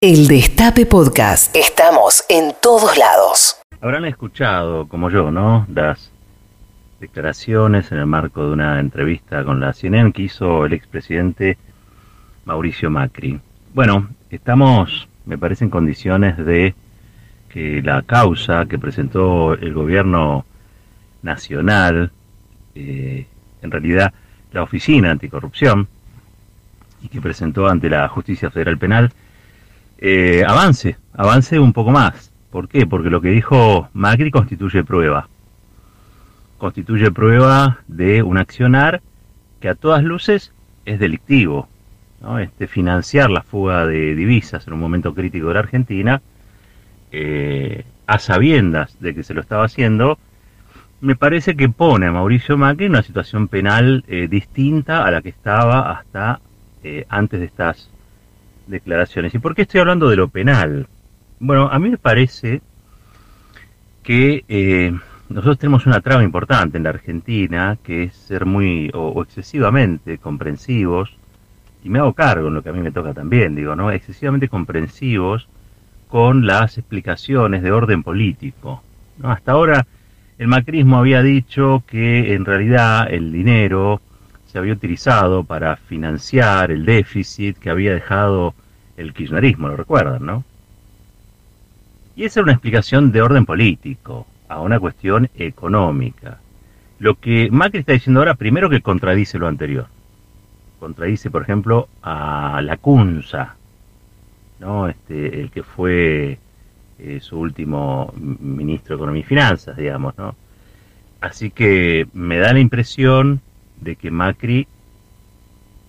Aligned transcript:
El 0.00 0.28
Destape 0.28 0.86
Podcast. 0.86 1.56
Estamos 1.56 2.24
en 2.28 2.52
todos 2.62 2.96
lados. 2.96 3.60
Habrán 3.80 4.04
escuchado, 4.04 4.86
como 4.86 5.10
yo, 5.10 5.32
¿no? 5.32 5.66
Las 5.74 6.12
declaraciones 7.00 7.90
en 7.90 7.98
el 7.98 8.06
marco 8.06 8.46
de 8.46 8.52
una 8.52 8.78
entrevista 8.78 9.42
con 9.42 9.58
la 9.58 9.72
CNN 9.72 10.12
que 10.12 10.22
hizo 10.22 10.66
el 10.66 10.74
expresidente 10.74 11.58
Mauricio 12.44 12.90
Macri. 12.90 13.40
Bueno, 13.74 14.08
estamos, 14.30 15.08
me 15.26 15.36
parece, 15.36 15.64
en 15.64 15.70
condiciones 15.70 16.36
de 16.36 16.76
que 17.48 17.82
la 17.82 18.02
causa 18.02 18.66
que 18.66 18.78
presentó 18.78 19.54
el 19.54 19.74
gobierno 19.74 20.44
nacional, 21.22 22.12
eh, 22.76 23.26
en 23.62 23.70
realidad 23.72 24.14
la 24.52 24.62
Oficina 24.62 25.10
Anticorrupción, 25.10 25.88
y 27.02 27.08
que 27.08 27.20
presentó 27.20 27.66
ante 27.66 27.90
la 27.90 28.06
Justicia 28.06 28.48
Federal 28.48 28.78
Penal, 28.78 29.12
eh, 29.98 30.44
avance, 30.46 30.96
avance 31.12 31.58
un 31.58 31.72
poco 31.72 31.90
más. 31.90 32.32
¿Por 32.50 32.68
qué? 32.68 32.86
Porque 32.86 33.10
lo 33.10 33.20
que 33.20 33.30
dijo 33.30 33.88
Macri 33.92 34.30
constituye 34.30 34.84
prueba. 34.84 35.28
Constituye 36.56 37.10
prueba 37.10 37.80
de 37.88 38.22
un 38.22 38.38
accionar 38.38 39.02
que 39.60 39.68
a 39.68 39.74
todas 39.74 40.02
luces 40.02 40.52
es 40.84 40.98
delictivo. 40.98 41.68
¿no? 42.20 42.38
Este, 42.38 42.66
financiar 42.66 43.30
la 43.30 43.42
fuga 43.42 43.86
de 43.86 44.14
divisas 44.14 44.66
en 44.66 44.72
un 44.72 44.80
momento 44.80 45.14
crítico 45.14 45.48
de 45.48 45.54
la 45.54 45.60
Argentina, 45.60 46.22
eh, 47.12 47.84
a 48.06 48.18
sabiendas 48.18 48.96
de 49.00 49.14
que 49.14 49.22
se 49.22 49.34
lo 49.34 49.40
estaba 49.40 49.64
haciendo, 49.64 50.18
me 51.00 51.14
parece 51.14 51.56
que 51.56 51.68
pone 51.68 52.06
a 52.06 52.12
Mauricio 52.12 52.56
Macri 52.56 52.86
en 52.86 52.92
una 52.92 53.02
situación 53.02 53.46
penal 53.48 54.04
eh, 54.08 54.26
distinta 54.28 55.04
a 55.04 55.10
la 55.10 55.22
que 55.22 55.28
estaba 55.28 55.90
hasta 55.90 56.40
antes 57.08 57.40
de 57.40 57.46
estas 57.46 57.90
declaraciones. 58.68 59.34
¿Y 59.34 59.38
por 59.38 59.54
qué 59.54 59.62
estoy 59.62 59.80
hablando 59.80 60.08
de 60.08 60.16
lo 60.16 60.28
penal? 60.28 60.86
Bueno, 61.40 61.68
a 61.70 61.78
mí 61.78 61.90
me 61.90 61.98
parece 61.98 62.60
que 64.02 64.44
eh, 64.48 64.92
nosotros 65.28 65.58
tenemos 65.58 65.86
una 65.86 66.00
traba 66.00 66.22
importante 66.22 66.78
en 66.78 66.84
la 66.84 66.90
Argentina, 66.90 67.78
que 67.82 68.04
es 68.04 68.16
ser 68.16 68.46
muy 68.46 68.90
o, 68.94 69.22
excesivamente 69.22 70.18
comprensivos, 70.18 71.14
y 71.84 71.90
me 71.90 71.98
hago 71.98 72.12
cargo 72.14 72.48
en 72.48 72.54
lo 72.54 72.62
que 72.62 72.70
a 72.70 72.72
mí 72.72 72.80
me 72.80 72.90
toca 72.90 73.12
también, 73.12 73.54
digo, 73.54 73.76
¿no? 73.76 73.90
Excesivamente 73.90 74.48
comprensivos 74.48 75.48
con 76.08 76.46
las 76.46 76.78
explicaciones 76.78 77.62
de 77.62 77.70
orden 77.70 78.02
político. 78.02 78.82
Hasta 79.22 79.52
ahora 79.52 79.86
el 80.38 80.48
macrismo 80.48 80.96
había 80.96 81.22
dicho 81.22 81.82
que 81.86 82.34
en 82.34 82.44
realidad 82.44 83.08
el 83.10 83.30
dinero 83.30 84.00
se 84.48 84.58
había 84.58 84.72
utilizado 84.72 85.44
para 85.44 85.76
financiar 85.76 86.70
el 86.70 86.84
déficit 86.86 87.58
que 87.58 87.70
había 87.70 87.92
dejado 87.92 88.54
el 88.96 89.12
kirchnerismo, 89.12 89.68
lo 89.68 89.76
recuerdan, 89.76 90.24
¿no? 90.24 90.44
Y 92.16 92.24
esa 92.24 92.40
es 92.40 92.44
una 92.44 92.52
explicación 92.52 93.12
de 93.12 93.22
orden 93.22 93.44
político 93.46 94.26
a 94.48 94.60
una 94.60 94.80
cuestión 94.80 95.28
económica. 95.36 96.40
Lo 96.98 97.14
que 97.14 97.50
Macri 97.50 97.80
está 97.80 97.92
diciendo 97.92 98.20
ahora, 98.20 98.34
primero 98.34 98.70
que 98.70 98.80
contradice 98.80 99.38
lo 99.38 99.46
anterior. 99.46 99.86
Contradice, 100.80 101.30
por 101.30 101.42
ejemplo, 101.42 101.88
a 102.02 102.60
la 102.64 102.76
Cunza, 102.78 103.54
¿no? 104.58 104.88
Este, 104.88 105.42
el 105.42 105.50
que 105.50 105.62
fue 105.62 106.38
eh, 106.98 107.20
su 107.20 107.38
último 107.38 108.12
ministro 108.16 108.96
de 108.96 108.98
Economía 108.98 109.20
y 109.20 109.24
Finanzas, 109.24 109.76
digamos, 109.76 110.16
¿no? 110.16 110.34
Así 111.20 111.50
que 111.50 112.08
me 112.14 112.38
da 112.38 112.52
la 112.52 112.60
impresión 112.60 113.42
de 113.80 113.96
que 113.96 114.10
Macri 114.10 114.66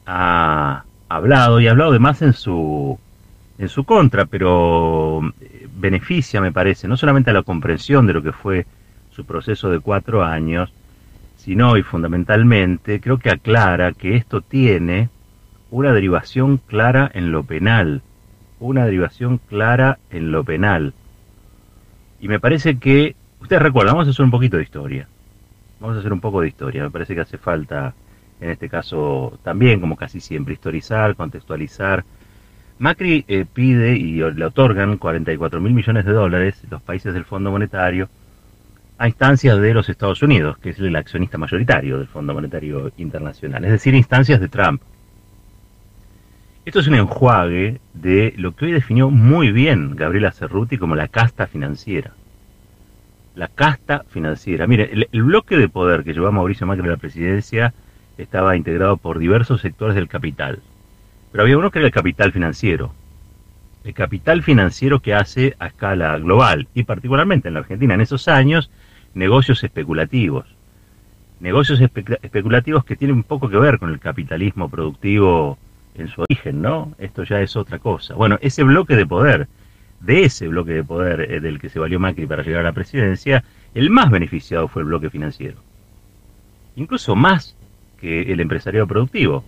ha 0.05 0.83
hablado 1.07 1.59
y 1.59 1.67
ha 1.67 1.71
hablado 1.71 1.91
además 1.91 2.21
en 2.21 2.33
su 2.33 2.99
en 3.57 3.67
su 3.67 3.83
contra, 3.83 4.25
pero 4.25 5.19
eh, 5.41 5.67
beneficia, 5.77 6.39
me 6.39 6.51
parece, 6.51 6.87
no 6.87 6.95
solamente 6.95 7.29
a 7.29 7.33
la 7.33 7.43
comprensión 7.43 8.07
de 8.07 8.13
lo 8.13 8.23
que 8.23 8.31
fue 8.31 8.65
su 9.11 9.25
proceso 9.25 9.69
de 9.69 9.81
cuatro 9.81 10.23
años, 10.23 10.71
sino 11.35 11.75
y 11.75 11.83
fundamentalmente 11.83 13.01
creo 13.01 13.17
que 13.17 13.29
aclara 13.29 13.91
que 13.91 14.15
esto 14.15 14.39
tiene 14.39 15.09
una 15.71 15.93
derivación 15.93 16.57
clara 16.57 17.11
en 17.13 17.31
lo 17.33 17.43
penal, 17.43 18.01
una 18.59 18.85
derivación 18.85 19.39
clara 19.39 19.99
en 20.09 20.31
lo 20.31 20.43
penal. 20.45 20.93
Y 22.21 22.27
me 22.29 22.39
parece 22.39 22.79
que, 22.79 23.15
ustedes 23.41 23.61
recuerdan, 23.61 23.95
vamos 23.95 24.07
a 24.07 24.11
hacer 24.11 24.23
un 24.23 24.31
poquito 24.31 24.57
de 24.57 24.63
historia. 24.63 25.07
Vamos 25.79 25.95
a 25.95 25.99
hacer 25.99 26.11
un 26.11 26.19
poco 26.19 26.41
de 26.41 26.49
historia. 26.49 26.83
Me 26.83 26.91
parece 26.91 27.15
que 27.15 27.21
hace 27.21 27.37
falta, 27.37 27.93
en 28.41 28.49
este 28.49 28.69
caso, 28.69 29.39
también, 29.43 29.79
como 29.79 29.95
casi 29.95 30.19
siempre, 30.19 30.53
historizar, 30.53 31.15
contextualizar. 31.15 32.03
Macri 32.79 33.25
eh, 33.27 33.45
pide 33.51 33.95
y 33.97 34.13
le 34.31 34.45
otorgan 34.45 34.97
44 34.97 35.59
mil 35.59 35.73
millones 35.73 36.05
de 36.05 36.13
dólares 36.13 36.61
los 36.69 36.81
países 36.81 37.13
del 37.13 37.25
Fondo 37.25 37.51
Monetario 37.51 38.09
a 38.97 39.07
instancias 39.07 39.59
de 39.59 39.73
los 39.73 39.87
Estados 39.89 40.21
Unidos, 40.21 40.57
que 40.57 40.71
es 40.71 40.79
el 40.79 40.95
accionista 40.95 41.37
mayoritario 41.37 41.97
del 41.97 42.07
Fondo 42.07 42.33
Monetario 42.33 42.91
Internacional, 42.97 43.63
es 43.63 43.71
decir, 43.71 43.95
instancias 43.95 44.41
de 44.41 44.49
Trump. 44.49 44.81
Esto 46.65 46.81
es 46.81 46.87
un 46.87 46.95
enjuague 46.95 47.79
de 47.93 48.33
lo 48.37 48.55
que 48.55 48.65
hoy 48.65 48.71
definió 48.73 49.09
muy 49.09 49.51
bien 49.51 49.95
Gabriela 49.95 50.31
Cerruti 50.31 50.77
como 50.77 50.95
la 50.95 51.07
casta 51.07 51.47
financiera 51.47 52.13
la 53.35 53.47
casta 53.47 54.03
financiera. 54.09 54.67
Mire, 54.67 55.07
el, 55.11 55.23
bloque 55.23 55.57
de 55.57 55.69
poder 55.69 56.03
que 56.03 56.13
llevó 56.13 56.31
Mauricio 56.31 56.67
Macri 56.67 56.87
a 56.87 56.91
la 56.91 56.97
presidencia 56.97 57.73
estaba 58.17 58.57
integrado 58.57 58.97
por 58.97 59.19
diversos 59.19 59.61
sectores 59.61 59.95
del 59.95 60.07
capital. 60.07 60.59
Pero 61.31 61.43
había 61.43 61.57
uno 61.57 61.71
que 61.71 61.79
era 61.79 61.87
el 61.87 61.93
capital 61.93 62.31
financiero. 62.31 62.93
El 63.83 63.93
capital 63.93 64.43
financiero 64.43 64.99
que 64.99 65.13
hace 65.13 65.55
a 65.59 65.67
escala 65.67 66.17
global 66.17 66.67
y 66.73 66.83
particularmente 66.83 67.47
en 67.47 67.53
la 67.53 67.61
Argentina 67.61 67.93
en 67.93 68.01
esos 68.01 68.27
años 68.27 68.69
negocios 69.13 69.63
especulativos. 69.63 70.45
Negocios 71.39 71.79
especulativos 71.81 72.83
que 72.83 72.97
tienen 72.97 73.15
un 73.15 73.23
poco 73.23 73.49
que 73.49 73.57
ver 73.57 73.79
con 73.79 73.89
el 73.89 73.99
capitalismo 73.99 74.69
productivo 74.69 75.57
en 75.95 76.09
su 76.09 76.21
origen, 76.21 76.61
¿no? 76.61 76.93
Esto 76.97 77.23
ya 77.23 77.39
es 77.39 77.55
otra 77.55 77.79
cosa. 77.79 78.15
Bueno, 78.15 78.37
ese 78.41 78.63
bloque 78.63 78.95
de 78.95 79.05
poder 79.05 79.47
de 80.01 80.23
ese 80.23 80.47
bloque 80.47 80.73
de 80.73 80.83
poder 80.83 81.21
eh, 81.31 81.39
del 81.39 81.59
que 81.59 81.69
se 81.69 81.79
valió 81.79 81.99
Macri 81.99 82.25
para 82.25 82.43
llegar 82.43 82.61
a 82.61 82.69
la 82.69 82.73
presidencia, 82.73 83.43
el 83.73 83.89
más 83.89 84.09
beneficiado 84.09 84.67
fue 84.67 84.81
el 84.81 84.87
bloque 84.87 85.09
financiero. 85.09 85.57
Incluso 86.75 87.15
más 87.15 87.55
que 87.99 88.31
el 88.31 88.39
empresariado 88.39 88.87
productivo. 88.87 89.43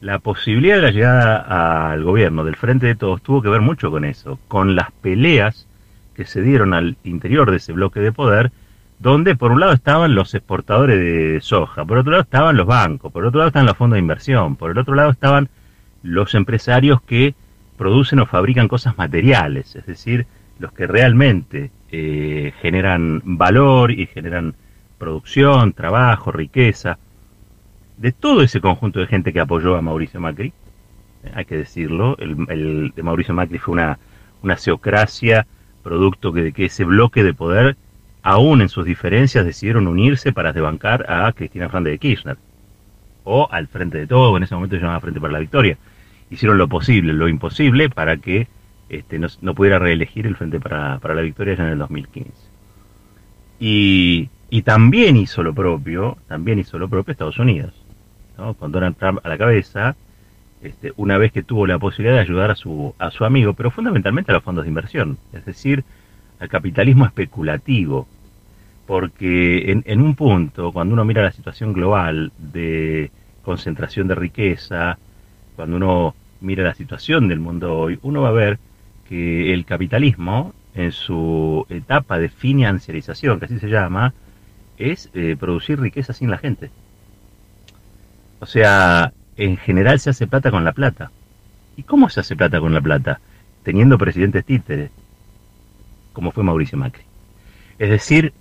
La 0.00 0.18
posibilidad 0.18 0.76
de 0.76 0.82
la 0.82 0.90
llegada 0.90 1.90
al 1.90 2.02
gobierno 2.04 2.44
del 2.44 2.56
Frente 2.56 2.86
de 2.86 2.94
Todos 2.94 3.22
tuvo 3.22 3.42
que 3.42 3.48
ver 3.48 3.60
mucho 3.60 3.90
con 3.90 4.04
eso, 4.04 4.38
con 4.48 4.76
las 4.76 4.90
peleas 4.92 5.66
que 6.14 6.24
se 6.24 6.42
dieron 6.42 6.74
al 6.74 6.96
interior 7.04 7.50
de 7.50 7.58
ese 7.58 7.72
bloque 7.72 8.00
de 8.00 8.12
poder, 8.12 8.52
donde 8.98 9.36
por 9.36 9.52
un 9.52 9.60
lado 9.60 9.72
estaban 9.72 10.14
los 10.14 10.34
exportadores 10.34 10.98
de 10.98 11.40
soja, 11.42 11.84
por 11.84 11.98
otro 11.98 12.12
lado 12.12 12.22
estaban 12.22 12.56
los 12.56 12.66
bancos, 12.66 13.12
por 13.12 13.26
otro 13.26 13.38
lado 13.38 13.48
estaban 13.48 13.66
los 13.66 13.76
fondos 13.76 13.96
de 13.96 14.00
inversión, 14.00 14.56
por 14.56 14.70
el 14.70 14.78
otro 14.78 14.94
lado 14.94 15.10
estaban 15.10 15.48
los 16.02 16.34
empresarios 16.34 17.02
que 17.02 17.34
producen 17.76 18.18
o 18.18 18.26
fabrican 18.26 18.68
cosas 18.68 18.98
materiales, 18.98 19.76
es 19.76 19.86
decir, 19.86 20.26
los 20.58 20.72
que 20.72 20.86
realmente 20.86 21.70
eh, 21.92 22.52
generan 22.60 23.22
valor 23.24 23.92
y 23.92 24.06
generan 24.06 24.54
producción, 24.98 25.72
trabajo, 25.72 26.32
riqueza, 26.32 26.98
de 27.98 28.12
todo 28.12 28.42
ese 28.42 28.60
conjunto 28.60 29.00
de 29.00 29.06
gente 29.06 29.32
que 29.32 29.40
apoyó 29.40 29.76
a 29.76 29.82
Mauricio 29.82 30.20
Macri, 30.20 30.52
eh, 31.24 31.32
hay 31.34 31.44
que 31.44 31.56
decirlo, 31.56 32.16
el, 32.18 32.92
de 32.94 33.02
Mauricio 33.02 33.34
Macri 33.34 33.58
fue 33.58 33.72
una, 33.72 33.98
una 34.42 34.56
seocracia 34.56 35.46
producto 35.82 36.32
de 36.32 36.52
que 36.52 36.66
ese 36.66 36.84
bloque 36.84 37.22
de 37.22 37.34
poder, 37.34 37.76
aún 38.22 38.62
en 38.62 38.68
sus 38.68 38.84
diferencias, 38.84 39.44
decidieron 39.44 39.86
unirse 39.86 40.32
para 40.32 40.52
desbancar 40.52 41.10
a 41.10 41.30
Cristina 41.32 41.66
Fernández 41.66 41.92
de 41.92 41.98
Kirchner, 41.98 42.36
o 43.24 43.48
al 43.50 43.66
Frente 43.68 43.98
de 43.98 44.06
Todo, 44.06 44.36
en 44.36 44.44
ese 44.44 44.54
momento 44.54 44.76
se 44.76 44.82
llamaba 44.82 45.00
Frente 45.00 45.20
para 45.20 45.34
la 45.34 45.40
Victoria 45.40 45.76
hicieron 46.30 46.58
lo 46.58 46.68
posible, 46.68 47.12
lo 47.12 47.28
imposible, 47.28 47.88
para 47.88 48.16
que 48.16 48.48
este, 48.88 49.18
no, 49.18 49.54
pudiera 49.54 49.78
reelegir 49.78 50.26
el 50.26 50.36
Frente 50.36 50.60
para, 50.60 50.98
la 51.02 51.20
Victoria 51.22 51.54
ya 51.54 51.64
en 51.64 51.70
el 51.70 51.78
2015. 51.78 52.32
Y, 53.58 54.28
y, 54.50 54.62
también 54.62 55.16
hizo 55.16 55.42
lo 55.42 55.54
propio, 55.54 56.18
también 56.28 56.58
hizo 56.58 56.78
lo 56.78 56.88
propio 56.88 57.12
Estados 57.12 57.38
Unidos, 57.38 57.74
¿no? 58.36 58.54
con 58.54 58.70
Donald 58.70 58.96
Trump 58.96 59.20
a 59.24 59.28
la 59.28 59.38
cabeza, 59.38 59.96
este, 60.62 60.92
una 60.96 61.18
vez 61.18 61.32
que 61.32 61.42
tuvo 61.42 61.66
la 61.66 61.78
posibilidad 61.78 62.16
de 62.16 62.22
ayudar 62.22 62.50
a 62.50 62.54
su, 62.54 62.94
a 62.98 63.10
su 63.10 63.24
amigo, 63.24 63.54
pero 63.54 63.70
fundamentalmente 63.70 64.30
a 64.30 64.34
los 64.34 64.42
fondos 64.42 64.64
de 64.64 64.68
inversión, 64.68 65.18
es 65.32 65.44
decir, 65.44 65.84
al 66.38 66.48
capitalismo 66.48 67.06
especulativo, 67.06 68.06
porque 68.86 69.72
en, 69.72 69.82
en 69.86 70.00
un 70.00 70.14
punto, 70.14 70.70
cuando 70.72 70.92
uno 70.92 71.04
mira 71.04 71.22
la 71.22 71.32
situación 71.32 71.72
global 71.72 72.30
de 72.38 73.10
concentración 73.42 74.06
de 74.06 74.14
riqueza, 74.14 74.98
cuando 75.56 75.76
uno 75.76 76.14
mira 76.40 76.62
la 76.62 76.74
situación 76.74 77.28
del 77.28 77.40
mundo 77.40 77.76
hoy, 77.76 77.98
uno 78.02 78.22
va 78.22 78.28
a 78.28 78.32
ver 78.32 78.58
que 79.08 79.52
el 79.52 79.64
capitalismo, 79.64 80.54
en 80.74 80.92
su 80.92 81.66
etapa 81.70 82.18
de 82.18 82.28
financiarización, 82.28 83.38
que 83.38 83.46
así 83.46 83.58
se 83.58 83.68
llama, 83.68 84.14
es 84.78 85.10
eh, 85.14 85.36
producir 85.38 85.80
riqueza 85.80 86.12
sin 86.12 86.30
la 86.30 86.38
gente. 86.38 86.70
O 88.40 88.46
sea, 88.46 89.12
en 89.36 89.56
general 89.56 89.98
se 89.98 90.10
hace 90.10 90.26
plata 90.26 90.50
con 90.50 90.64
la 90.64 90.72
plata. 90.72 91.10
¿Y 91.76 91.82
cómo 91.82 92.08
se 92.10 92.20
hace 92.20 92.36
plata 92.36 92.60
con 92.60 92.74
la 92.74 92.80
plata? 92.80 93.20
teniendo 93.66 93.98
presidentes 93.98 94.44
títeres, 94.44 94.92
como 96.12 96.30
fue 96.30 96.44
Mauricio 96.44 96.78
Macri. 96.78 97.02
Es 97.80 97.90
decir, 97.90 98.32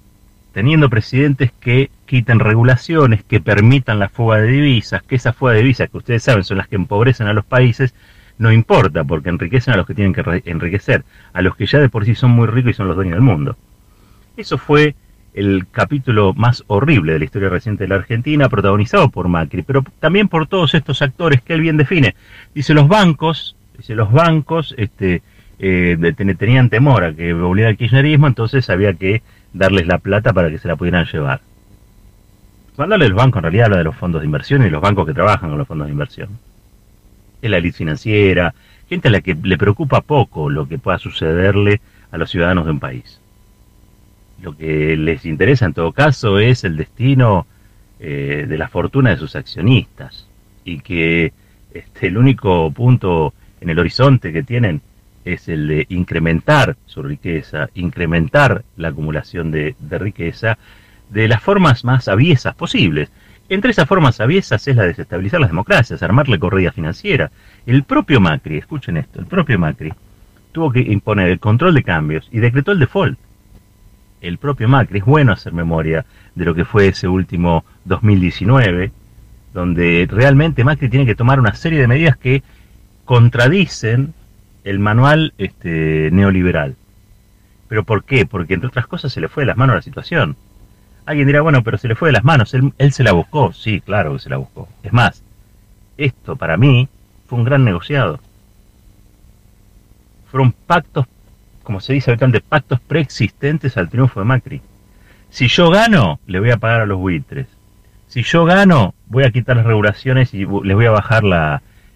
teniendo 0.55 0.89
presidentes 0.89 1.51
que 1.59 1.91
quiten 2.05 2.39
regulaciones, 2.39 3.25
que 3.25 3.41
permitan 3.41 3.99
la 3.99 4.07
fuga 4.07 4.37
de 4.37 4.47
divisas, 4.47 5.03
que 5.03 5.15
esa 5.15 5.33
fuga 5.33 5.51
de 5.51 5.57
divisas 5.57 5.89
que 5.89 5.97
ustedes 5.97 6.23
saben 6.23 6.45
son 6.45 6.59
las 6.59 6.69
que 6.69 6.77
empobrecen 6.77 7.27
a 7.27 7.33
los 7.33 7.43
países, 7.43 7.93
no 8.37 8.53
importa, 8.53 9.03
porque 9.03 9.27
enriquecen 9.27 9.73
a 9.73 9.77
los 9.77 9.85
que 9.85 9.93
tienen 9.93 10.13
que 10.13 10.23
enriquecer, 10.45 11.03
a 11.33 11.41
los 11.41 11.57
que 11.57 11.65
ya 11.65 11.79
de 11.79 11.89
por 11.89 12.05
sí 12.05 12.15
son 12.15 12.31
muy 12.31 12.47
ricos 12.47 12.71
y 12.71 12.73
son 12.73 12.87
los 12.87 12.95
dueños 12.95 13.15
del 13.15 13.21
mundo. 13.21 13.57
Eso 14.37 14.57
fue 14.57 14.95
el 15.33 15.67
capítulo 15.69 16.33
más 16.33 16.63
horrible 16.67 17.11
de 17.11 17.19
la 17.19 17.25
historia 17.25 17.49
reciente 17.49 17.83
de 17.83 17.89
la 17.89 17.95
Argentina, 17.95 18.47
protagonizado 18.47 19.09
por 19.09 19.27
Macri, 19.27 19.61
pero 19.61 19.83
también 19.99 20.29
por 20.29 20.47
todos 20.47 20.73
estos 20.73 21.01
actores 21.01 21.41
que 21.41 21.51
él 21.51 21.59
bien 21.59 21.75
define. 21.75 22.15
Dice, 22.53 22.73
los 22.73 22.87
bancos, 22.87 23.57
dice, 23.77 23.93
los 23.93 24.09
bancos 24.09 24.73
este, 24.77 25.21
eh, 25.59 25.97
tenían 26.37 26.69
temor 26.69 27.03
a 27.03 27.13
que 27.13 27.33
volviera 27.33 27.71
el 27.71 27.75
kirchnerismo, 27.75 28.27
entonces 28.27 28.69
había 28.69 28.93
que 28.93 29.21
darles 29.55 29.87
la 29.87 29.97
plata 29.97 30.33
para 30.33 30.49
que 30.49 30.59
se 30.59 30.67
la 30.67 30.75
pudieran 30.75 31.05
llevar. 31.05 31.41
Cuando 32.75 32.95
habla 32.95 33.05
del 33.05 33.13
banco, 33.13 33.39
en 33.39 33.43
realidad 33.43 33.65
habla 33.65 33.77
de 33.77 33.85
los 33.85 33.95
fondos 33.95 34.21
de 34.21 34.25
inversión 34.25 34.65
y 34.65 34.69
los 34.69 34.81
bancos 34.81 35.05
que 35.05 35.13
trabajan 35.13 35.49
con 35.49 35.57
los 35.57 35.67
fondos 35.67 35.87
de 35.87 35.93
inversión. 35.93 36.29
Es 37.41 37.49
la 37.49 37.57
elite 37.57 37.77
financiera, 37.77 38.53
gente 38.89 39.07
a 39.07 39.11
la 39.11 39.21
que 39.21 39.33
le 39.33 39.57
preocupa 39.57 40.01
poco 40.01 40.49
lo 40.49 40.67
que 40.67 40.77
pueda 40.77 40.99
sucederle 40.99 41.79
a 42.11 42.17
los 42.17 42.29
ciudadanos 42.29 42.65
de 42.65 42.71
un 42.71 42.79
país. 42.79 43.21
Lo 44.41 44.57
que 44.57 44.97
les 44.97 45.25
interesa 45.25 45.65
en 45.65 45.73
todo 45.73 45.93
caso 45.93 46.37
es 46.39 46.65
el 46.65 46.75
destino 46.75 47.47
eh, 47.99 48.45
de 48.47 48.57
la 48.57 48.67
fortuna 48.67 49.11
de 49.11 49.17
sus 49.17 49.37
accionistas 49.37 50.27
y 50.65 50.79
que 50.81 51.31
este, 51.73 52.07
el 52.07 52.17
único 52.17 52.69
punto 52.71 53.33
en 53.61 53.69
el 53.69 53.79
horizonte 53.79 54.33
que 54.33 54.43
tienen 54.43 54.81
es 55.25 55.49
el 55.49 55.67
de 55.67 55.85
incrementar 55.89 56.77
su 56.85 57.03
riqueza, 57.03 57.69
incrementar 57.75 58.63
la 58.77 58.89
acumulación 58.89 59.51
de, 59.51 59.75
riqueza 59.91 60.57
de 61.09 61.27
las 61.27 61.41
formas 61.41 61.83
más 61.83 62.07
aviesas 62.07 62.55
posibles. 62.55 63.11
Entre 63.49 63.71
esas 63.71 63.87
formas 63.87 64.19
aviesas 64.21 64.67
es 64.67 64.75
la 64.75 64.83
de 64.83 64.89
desestabilizar 64.89 65.41
las 65.41 65.49
democracias, 65.49 66.01
armarle 66.01 66.39
corrida 66.39 66.71
financiera. 66.71 67.31
El 67.65 67.83
propio 67.83 68.19
Macri, 68.19 68.57
escuchen 68.57 68.97
esto, 68.97 69.19
el 69.19 69.25
propio 69.25 69.59
Macri 69.59 69.93
tuvo 70.51 70.71
que 70.71 70.79
imponer 70.79 71.29
el 71.29 71.39
control 71.39 71.73
de 71.73 71.83
cambios 71.83 72.29
y 72.31 72.39
decretó 72.39 72.71
el 72.71 72.79
default 72.79 73.19
el 74.27 74.37
propio 74.37 74.67
Macri, 74.67 74.99
es 74.99 75.05
bueno 75.05 75.33
hacer 75.33 75.53
memoria 75.53 76.05
de 76.33 76.45
lo 76.45 76.55
que 76.55 76.65
fue 76.65 76.87
ese 76.87 77.07
último 77.07 77.63
2019, 77.85 78.91
donde 79.53 80.07
realmente 80.09 80.63
Macri 80.63 80.89
tiene 80.89 81.05
que 81.05 81.15
tomar 81.15 81.39
una 81.39 81.53
serie 81.55 81.79
de 81.79 81.87
medidas 81.87 82.17
que 82.17 82.43
contradicen 83.05 84.13
el 84.65 84.79
manual 84.79 85.33
este, 85.37 86.09
neoliberal. 86.11 86.75
¿Pero 87.69 87.85
por 87.85 88.03
qué? 88.03 88.25
Porque 88.25 88.55
entre 88.55 88.67
otras 88.67 88.87
cosas 88.87 89.13
se 89.13 89.21
le 89.21 89.29
fue 89.29 89.43
de 89.43 89.47
las 89.47 89.57
manos 89.57 89.77
la 89.77 89.81
situación. 89.81 90.35
Alguien 91.05 91.27
dirá, 91.27 91.41
bueno, 91.41 91.63
pero 91.63 91.77
se 91.77 91.87
le 91.87 91.95
fue 91.95 92.09
de 92.09 92.13
las 92.13 92.25
manos, 92.25 92.53
él, 92.53 92.73
él 92.77 92.91
se 92.91 93.03
la 93.03 93.13
buscó, 93.13 93.53
sí, 93.53 93.79
claro 93.79 94.13
que 94.13 94.19
se 94.19 94.29
la 94.29 94.37
buscó. 94.37 94.67
Es 94.83 94.91
más, 94.91 95.23
esto 95.97 96.35
para 96.35 96.57
mí 96.57 96.89
fue 97.27 97.39
un 97.39 97.45
gran 97.45 97.63
negociado. 97.63 98.19
Fueron 100.29 100.51
pactos 100.51 101.05
como 101.65 101.81
se 101.81 101.91
dice 101.91 102.11
habitualmente, 102.11 102.45
pactos 102.47 102.79
preexistentes 102.79 103.75
al 103.75 103.89
triunfo 103.89 104.21
de 104.21 104.25
Macri. 104.25 104.61
Si 105.29 105.49
yo 105.49 105.69
gano, 105.69 106.19
le 106.27 106.39
voy 106.39 106.51
a 106.51 106.57
pagar 106.57 106.81
a 106.81 106.85
los 106.85 106.99
buitres. 106.99 107.47
Si 108.07 108.23
yo 108.23 108.45
gano, 108.45 108.93
voy 109.07 109.23
a 109.25 109.31
quitar 109.31 109.57
las 109.57 109.65
regulaciones 109.65 110.33
y 110.33 110.45
les 110.45 110.75
voy 110.75 110.85
a 110.85 110.91
bajar 110.91 111.23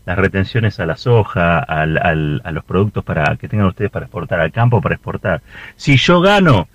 las 0.09 0.17
retenciones 0.17 0.79
a 0.79 0.87
la 0.87 0.97
soja, 0.97 1.59
a 1.59 1.85
los 1.85 2.63
productos 2.65 3.03
para 3.03 3.35
que 3.35 3.47
tengan 3.47 3.67
ustedes 3.67 3.91
para 3.91 4.07
exportar 4.07 4.39
al 4.39 4.51
campo, 4.51 4.81
para 4.81 4.95
exportar. 4.95 5.43
Si 5.75 5.97
yo 5.97 6.19
gano, 6.19 6.67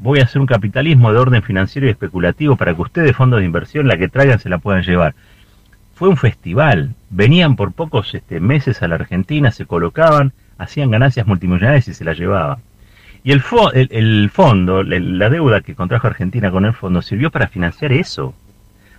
voy 0.00 0.18
a 0.18 0.24
hacer 0.24 0.40
un 0.40 0.48
capitalismo 0.48 1.12
de 1.12 1.20
orden 1.20 1.40
financiero 1.44 1.86
y 1.86 1.90
especulativo 1.90 2.56
para 2.56 2.74
que 2.74 2.82
ustedes, 2.82 3.14
fondos 3.14 3.38
de 3.38 3.46
inversión, 3.46 3.86
la 3.86 3.96
que 3.96 4.08
traigan 4.08 4.40
se 4.40 4.48
la 4.48 4.58
puedan 4.58 4.82
llevar. 4.82 5.14
Fue 5.94 6.08
un 6.08 6.16
festival. 6.16 6.96
Venían 7.10 7.54
por 7.54 7.70
pocos 7.70 8.12
este, 8.12 8.40
meses 8.40 8.82
a 8.82 8.88
la 8.88 8.96
Argentina, 8.96 9.52
se 9.52 9.66
colocaban, 9.66 10.32
hacían 10.58 10.90
ganancias 10.90 11.28
multimillonarias 11.28 11.86
y 11.86 11.94
se 11.94 12.04
las 12.04 12.18
llevaban. 12.18 12.58
Y 13.22 13.30
el, 13.30 13.40
el, 13.72 14.30
fondo, 14.30 14.82
la 14.82 15.30
deuda 15.30 15.60
que 15.60 15.76
contrajo 15.76 16.08
Argentina 16.08 16.50
con 16.50 16.64
el 16.64 16.74
fondo, 16.74 17.02
sirvió 17.02 17.30
para 17.30 17.46
financiar 17.46 17.92
eso. 17.92 18.34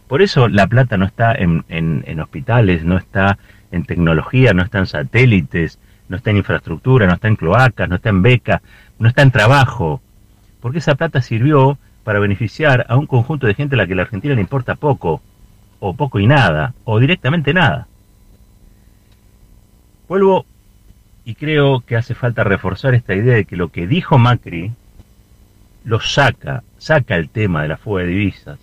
Por 0.07 0.21
eso 0.21 0.47
la 0.47 0.67
plata 0.67 0.95
no 0.97 1.05
está 1.05 1.33
en, 1.33 1.65
en, 1.69 2.19
hospitales, 2.21 2.85
no 2.85 2.97
está 2.97 3.37
en 3.71 3.85
tecnología, 3.85 4.53
no 4.53 4.63
está 4.63 4.79
en 4.79 4.85
satélites, 4.85 5.79
no 6.09 6.17
está 6.17 6.29
en 6.29 6.37
infraestructura, 6.37 7.07
no 7.07 7.13
está 7.13 7.27
en 7.27 7.35
cloacas, 7.35 7.89
no 7.89 7.95
está 7.95 8.09
en 8.09 8.21
becas, 8.21 8.61
no 8.99 9.07
está 9.07 9.21
en 9.21 9.31
trabajo. 9.31 10.01
Porque 10.59 10.79
esa 10.79 10.95
plata 10.95 11.21
sirvió 11.21 11.77
para 12.03 12.19
beneficiar 12.19 12.85
a 12.89 12.97
un 12.97 13.07
conjunto 13.07 13.47
de 13.47 13.53
gente 13.53 13.75
a 13.75 13.77
la 13.77 13.87
que 13.87 13.95
la 13.95 14.03
Argentina 14.03 14.35
le 14.35 14.41
importa 14.41 14.75
poco, 14.75 15.21
o 15.79 15.95
poco 15.95 16.19
y 16.19 16.27
nada, 16.27 16.73
o 16.83 16.99
directamente 16.99 17.53
nada. 17.53 17.87
Vuelvo 20.07 20.45
y 21.23 21.35
creo 21.35 21.81
que 21.81 21.95
hace 21.95 22.15
falta 22.15 22.43
reforzar 22.43 22.93
esta 22.95 23.15
idea 23.15 23.35
de 23.35 23.45
que 23.45 23.55
lo 23.55 23.69
que 23.69 23.87
dijo 23.87 24.17
Macri 24.17 24.71
lo 25.83 25.99
saca, 25.99 26.63
saca 26.77 27.15
el 27.15 27.29
tema 27.29 27.61
de 27.61 27.69
la 27.69 27.77
fuga 27.77 28.01
de 28.01 28.09
divisas 28.09 28.59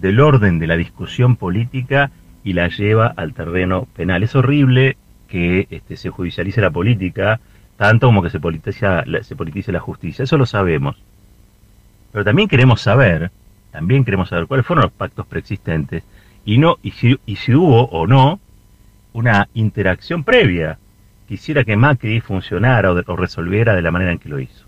del 0.00 0.20
orden 0.20 0.58
de 0.58 0.66
la 0.66 0.76
discusión 0.76 1.36
política 1.36 2.10
y 2.46 2.52
la 2.52 2.68
lleva 2.68 3.12
al 3.16 3.34
terreno 3.34 3.88
penal. 3.96 4.22
Es 4.22 4.36
horrible 4.36 4.96
que 5.26 5.66
este, 5.68 5.96
se 5.96 6.10
judicialice 6.10 6.60
la 6.60 6.70
política 6.70 7.40
tanto 7.76 8.06
como 8.06 8.22
que 8.22 8.30
se 8.30 8.38
politice, 8.38 9.72
la 9.72 9.80
justicia, 9.80 10.22
eso 10.22 10.38
lo 10.38 10.46
sabemos. 10.46 10.96
Pero 12.12 12.24
también 12.24 12.48
queremos 12.48 12.80
saber, 12.80 13.32
también 13.72 14.04
queremos 14.04 14.28
saber 14.28 14.46
cuáles 14.46 14.64
fueron 14.64 14.84
los 14.84 14.92
pactos 14.92 15.26
preexistentes 15.26 16.04
y 16.44 16.58
no 16.58 16.78
y 16.84 16.92
si, 16.92 17.18
y 17.26 17.34
si 17.34 17.52
hubo 17.52 17.86
o 17.86 18.06
no 18.06 18.38
una 19.12 19.48
interacción 19.52 20.22
previa 20.22 20.78
quisiera 21.26 21.64
que 21.64 21.76
Macri 21.76 22.20
funcionara 22.20 22.92
o, 22.92 23.16
resolviera 23.16 23.74
de 23.74 23.82
la 23.82 23.90
manera 23.90 24.12
en 24.12 24.20
que 24.20 24.28
lo 24.28 24.38
hizo. 24.38 24.66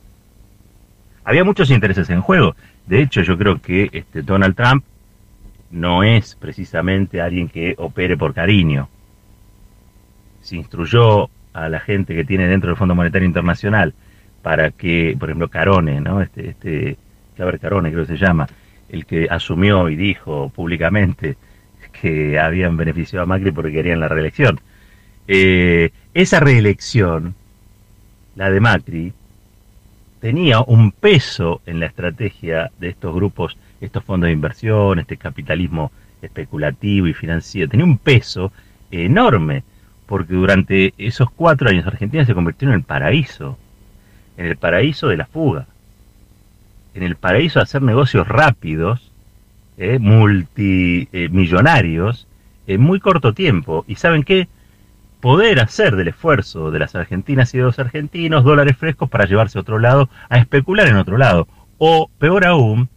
Había 1.22 1.44
muchos 1.44 1.70
intereses 1.70 2.10
en 2.10 2.22
juego. 2.22 2.56
De 2.88 3.00
hecho, 3.00 3.22
yo 3.22 3.38
creo 3.38 3.62
que 3.62 3.88
este 3.92 4.22
Donald 4.22 4.56
Trump 4.56 4.84
no 5.70 6.02
es 6.02 6.34
precisamente 6.34 7.20
alguien 7.20 7.48
que 7.48 7.74
opere 7.78 8.16
por 8.16 8.34
cariño. 8.34 8.88
Se 10.40 10.56
instruyó 10.56 11.28
a 11.52 11.68
la 11.68 11.80
gente 11.80 12.14
que 12.14 12.24
tiene 12.24 12.46
dentro 12.48 12.70
del 12.70 12.76
Fondo 12.76 12.94
Monetario 12.94 13.26
Internacional 13.26 13.94
para 14.42 14.70
que, 14.70 15.16
por 15.18 15.28
ejemplo, 15.28 15.48
Carone, 15.48 16.00
¿no? 16.00 16.22
Este, 16.22 16.50
este, 16.50 16.96
Carone 17.36 17.90
creo 17.90 18.06
que 18.06 18.16
se 18.16 18.24
llama, 18.24 18.48
el 18.88 19.04
que 19.04 19.26
asumió 19.30 19.88
y 19.88 19.96
dijo 19.96 20.50
públicamente 20.50 21.36
que 22.00 22.38
habían 22.38 22.76
beneficiado 22.76 23.24
a 23.24 23.26
Macri 23.26 23.50
porque 23.50 23.72
querían 23.72 24.00
la 24.00 24.08
reelección. 24.08 24.60
Eh, 25.26 25.90
esa 26.14 26.40
reelección, 26.40 27.34
la 28.36 28.50
de 28.50 28.60
Macri, 28.60 29.12
tenía 30.20 30.60
un 30.60 30.92
peso 30.92 31.60
en 31.66 31.80
la 31.80 31.86
estrategia 31.86 32.70
de 32.78 32.88
estos 32.88 33.14
grupos, 33.14 33.56
estos 33.80 34.04
fondos 34.04 34.28
de 34.28 34.32
inversión, 34.32 34.98
este 34.98 35.16
capitalismo 35.16 35.90
especulativo 36.22 37.06
y 37.06 37.14
financiero, 37.14 37.70
tenía 37.70 37.86
un 37.86 37.98
peso 37.98 38.52
enorme, 38.90 39.62
porque 40.06 40.34
durante 40.34 40.94
esos 40.98 41.30
cuatro 41.30 41.68
años 41.68 41.86
Argentina 41.86 42.24
se 42.24 42.34
convirtió 42.34 42.66
en 42.68 42.74
el 42.74 42.82
paraíso, 42.82 43.56
en 44.36 44.46
el 44.46 44.56
paraíso 44.56 45.06
de 45.08 45.16
la 45.16 45.26
fuga, 45.26 45.66
en 46.94 47.02
el 47.02 47.16
paraíso 47.16 47.58
de 47.58 47.64
hacer 47.64 47.82
negocios 47.82 48.26
rápidos, 48.26 49.12
eh, 49.76 49.98
multimillonarios, 50.00 52.26
en 52.66 52.80
muy 52.80 53.00
corto 53.00 53.34
tiempo. 53.34 53.84
¿Y 53.86 53.96
saben 53.96 54.22
qué? 54.24 54.48
poder 55.20 55.60
hacer 55.60 55.96
del 55.96 56.08
esfuerzo 56.08 56.70
de 56.70 56.78
las 56.78 56.94
argentinas 56.94 57.52
y 57.54 57.58
de 57.58 57.64
los 57.64 57.78
argentinos 57.78 58.44
dólares 58.44 58.76
frescos 58.76 59.10
para 59.10 59.26
llevarse 59.26 59.58
a 59.58 59.62
otro 59.62 59.78
lado, 59.78 60.08
a 60.28 60.38
especular 60.38 60.88
en 60.88 60.96
otro 60.96 61.18
lado. 61.18 61.48
O, 61.78 62.10
peor 62.18 62.46
aún, 62.46 62.88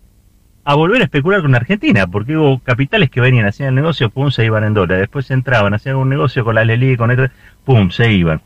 a 0.64 0.76
volver 0.76 1.02
a 1.02 1.06
especular 1.06 1.42
con 1.42 1.56
Argentina, 1.56 2.08
porque 2.08 2.38
hubo 2.38 2.60
capitales 2.60 3.10
que 3.10 3.22
venían, 3.22 3.48
hacían 3.48 3.74
negocio, 3.74 4.10
pum, 4.10 4.30
se 4.30 4.46
iban 4.46 4.64
en 4.64 4.74
dólares, 4.74 5.02
después 5.02 5.32
entraban, 5.32 5.74
hacían 5.74 5.96
un 5.96 6.10
negocio 6.10 6.44
con 6.44 6.56
la 6.56 6.66
Leli, 6.66 6.98
con 6.98 7.12
el, 7.12 7.32
pum, 7.66 7.90
se 7.90 8.12
iban. 8.12 8.42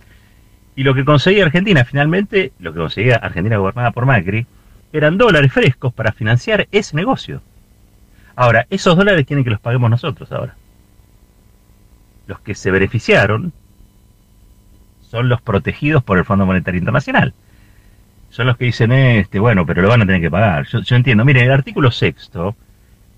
Y 0.76 0.84
lo 0.84 0.94
que 0.94 1.06
conseguía 1.06 1.46
Argentina, 1.46 1.84
finalmente, 1.86 2.54
lo 2.60 2.74
que 2.74 2.80
conseguía 2.80 3.16
Argentina 3.16 3.58
gobernada 3.58 3.92
por 3.92 4.06
Macri, 4.06 4.46
eran 4.94 5.18
dólares 5.18 5.52
frescos 5.52 5.94
para 5.94 6.14
financiar 6.14 6.68
ese 6.72 6.96
negocio. 6.96 7.42
Ahora, 8.36 8.66
esos 8.70 8.96
dólares 8.96 9.26
quieren 9.26 9.44
que 9.44 9.52
los 9.52 9.60
paguemos 9.60 9.90
nosotros 9.90 10.32
ahora. 10.32 10.56
Los 12.28 12.40
que 12.40 12.56
se 12.56 12.72
beneficiaron 12.72 13.54
son 15.02 15.30
los 15.30 15.42
protegidos 15.42 16.04
por 16.04 16.18
el 16.18 16.26
Fondo 16.26 16.46
Monetario 16.46 16.80
Internacional. 16.80 17.34
Son 18.36 18.48
los 18.48 18.58
que 18.58 18.66
dicen, 18.66 18.92
este, 18.92 19.40
bueno, 19.40 19.66
pero 19.66 19.82
lo 19.82 19.88
van 19.88 20.02
a 20.02 20.06
tener 20.06 20.20
que 20.20 20.30
pagar. 20.30 20.68
Yo, 20.68 20.96
entiendo, 20.98 21.24
mire, 21.24 21.42
el 21.46 21.52
artículo 21.52 21.90
sexto 21.90 22.58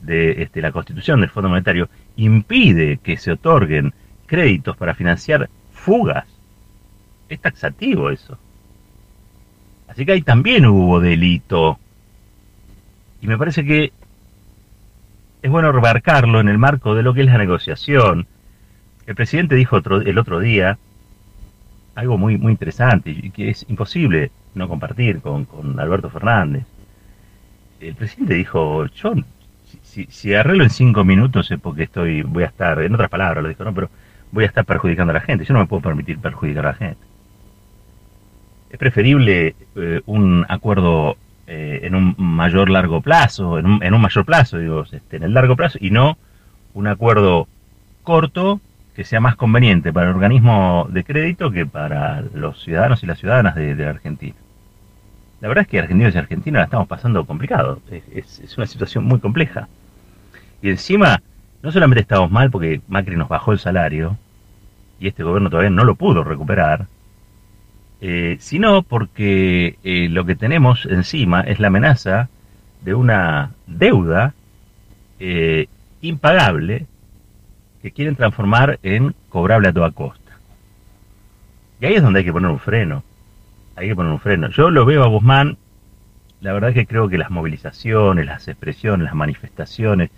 de 0.03 0.43
este, 0.43 0.61
la 0.61 0.71
Constitución 0.71 1.21
del 1.21 1.31
Fondo 1.31 1.49
Monetario 1.49 1.89
impide 2.17 2.97
que 2.97 3.17
se 3.17 3.31
otorguen 3.31 3.95
créditos 4.27 4.77
para 4.77 4.93
financiar 4.93 5.49
fugas. 5.71 6.27
Es 7.29 7.39
taxativo 7.41 8.11
eso. 8.11 8.37
Así 9.87 10.05
que 10.05 10.11
ahí 10.11 10.21
también 10.21 10.67
hubo 10.67 10.99
delito. 10.99 11.79
Y 13.19 13.25
me 13.25 13.39
parece 13.39 13.65
que 13.65 13.93
es 15.41 15.49
bueno 15.49 15.71
remarcarlo 15.71 16.41
en 16.41 16.47
el 16.47 16.59
marco 16.59 16.93
de 16.93 17.01
lo 17.01 17.15
que 17.15 17.21
es 17.21 17.25
la 17.25 17.39
negociación. 17.39 18.27
El 19.07 19.15
presidente 19.15 19.55
dijo 19.55 19.77
el 19.77 20.17
otro 20.19 20.39
día 20.39 20.77
algo 21.95 22.19
muy, 22.19 22.37
muy 22.37 22.51
interesante 22.51 23.31
que 23.31 23.49
es 23.49 23.65
imposible 23.67 24.29
no 24.57 24.67
compartir 24.67 25.21
con, 25.21 25.45
con 25.45 25.79
Alberto 25.79 26.09
Fernández. 26.09 26.65
El 27.79 27.95
presidente 27.95 28.33
dijo, 28.33 28.85
yo 28.87 29.13
si, 29.83 30.07
si, 30.09 30.33
arreglo 30.33 30.63
en 30.63 30.69
cinco 30.69 31.03
minutos 31.03 31.51
es 31.51 31.59
porque 31.59 31.83
estoy, 31.83 32.23
voy 32.23 32.43
a 32.43 32.47
estar, 32.47 32.81
en 32.81 32.93
otras 32.93 33.09
palabras 33.09 33.43
lo 33.43 33.49
dijo, 33.49 33.63
no, 33.63 33.73
pero 33.73 33.89
voy 34.31 34.43
a 34.43 34.47
estar 34.47 34.65
perjudicando 34.65 35.11
a 35.11 35.15
la 35.15 35.21
gente. 35.21 35.45
Yo 35.45 35.53
no 35.53 35.59
me 35.59 35.67
puedo 35.67 35.81
permitir 35.81 36.19
perjudicar 36.19 36.65
a 36.65 36.69
la 36.69 36.75
gente. 36.75 37.01
Es 38.69 38.77
preferible 38.77 39.55
eh, 39.75 40.01
un 40.05 40.45
acuerdo 40.49 41.17
eh, 41.47 41.81
en 41.83 41.95
un 41.95 42.15
mayor 42.17 42.69
largo 42.69 43.01
plazo, 43.01 43.57
en 43.57 43.65
un, 43.65 43.83
en 43.83 43.93
un 43.93 44.01
mayor 44.01 44.25
plazo, 44.25 44.57
digo, 44.57 44.83
este, 44.91 45.17
en 45.17 45.23
el 45.23 45.33
largo 45.33 45.55
plazo, 45.55 45.77
y 45.79 45.91
no 45.91 46.17
un 46.73 46.87
acuerdo 46.87 47.47
corto 48.03 48.59
que 48.97 49.03
sea 49.03 49.19
más 49.19 49.35
conveniente 49.35 49.93
para 49.93 50.09
el 50.09 50.15
organismo 50.15 50.87
de 50.89 51.03
crédito 51.03 51.51
que 51.51 51.65
para 51.65 52.21
los 52.33 52.63
ciudadanos 52.63 53.03
y 53.03 53.05
las 53.05 53.19
ciudadanas 53.19 53.55
de, 53.55 53.75
la 53.75 53.91
Argentina. 53.91 54.35
La 55.39 55.47
verdad 55.47 55.63
es 55.63 55.67
que 55.67 55.79
argentinos 55.79 56.15
y 56.15 56.17
argentinas 56.17 56.59
la 56.59 56.65
estamos 56.65 56.87
pasando 56.87 57.25
complicado, 57.25 57.81
es, 57.91 58.57
una 58.57 58.65
situación 58.65 59.03
muy 59.03 59.19
compleja. 59.19 59.67
Y 60.61 60.69
encima, 60.69 61.21
no 61.61 61.71
solamente 61.71 62.01
estamos 62.01 62.31
mal 62.31 62.49
porque 62.49 62.81
Macri 62.87 63.15
nos 63.15 63.29
bajó 63.29 63.51
el 63.51 63.59
salario, 63.59 64.17
y 64.99 65.07
este 65.07 65.23
gobierno 65.23 65.49
todavía 65.49 65.69
no 65.69 65.83
lo 65.83 65.95
pudo 65.95 66.23
recuperar, 66.23 66.87
eh, 68.01 68.37
sino 68.39 68.81
porque 68.81 69.77
eh, 69.83 70.07
lo 70.09 70.25
que 70.25 70.35
tenemos 70.35 70.85
encima 70.85 71.41
es 71.41 71.59
la 71.59 71.67
amenaza 71.67 72.29
de 72.81 72.93
una 72.93 73.51
deuda 73.67 74.33
eh, 75.19 75.67
impagable 76.01 76.85
que 77.81 77.91
quieren 77.91 78.15
transformar 78.15 78.79
en 78.81 79.13
cobrable 79.29 79.69
a 79.69 79.73
toda 79.73 79.91
costa. 79.91 80.31
Y 81.79 81.85
ahí 81.85 81.93
es 81.93 82.01
donde 82.01 82.19
hay 82.19 82.25
que 82.25 82.33
poner 82.33 82.49
un 82.49 82.59
freno. 82.59 83.03
Hay 83.77 83.89
que 83.89 83.95
poner 83.95 84.11
un 84.11 84.19
freno. 84.19 84.49
Yo 84.49 84.71
lo 84.71 84.85
veo 84.85 85.03
a 85.03 85.07
Guzmán, 85.07 85.55
la 86.41 86.51
verdad 86.51 86.71
es 86.71 86.73
que 86.73 86.87
creo 86.87 87.07
que 87.07 87.19
las 87.19 87.29
movilizaciones, 87.29 88.25
las 88.25 88.47
expresiones, 88.47 89.05
las 89.05 89.13
manifestaciones 89.13 90.09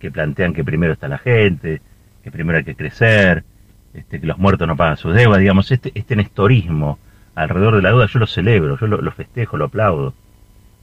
que 0.00 0.10
plantean 0.10 0.54
que 0.54 0.64
primero 0.64 0.94
está 0.94 1.08
la 1.08 1.18
gente, 1.18 1.82
que 2.24 2.30
primero 2.30 2.56
hay 2.56 2.64
que 2.64 2.74
crecer, 2.74 3.44
este, 3.92 4.18
que 4.18 4.26
los 4.26 4.38
muertos 4.38 4.66
no 4.66 4.76
pagan 4.76 4.96
sus 4.96 5.14
deudas, 5.14 5.40
digamos, 5.40 5.70
este, 5.70 5.92
este 5.94 6.16
nestorismo 6.16 6.98
alrededor 7.34 7.76
de 7.76 7.82
la 7.82 7.90
duda, 7.90 8.06
yo 8.06 8.18
lo 8.18 8.26
celebro, 8.26 8.78
yo 8.78 8.86
lo, 8.86 9.12
festejo, 9.12 9.58
lo 9.58 9.66
aplaudo. 9.66 10.14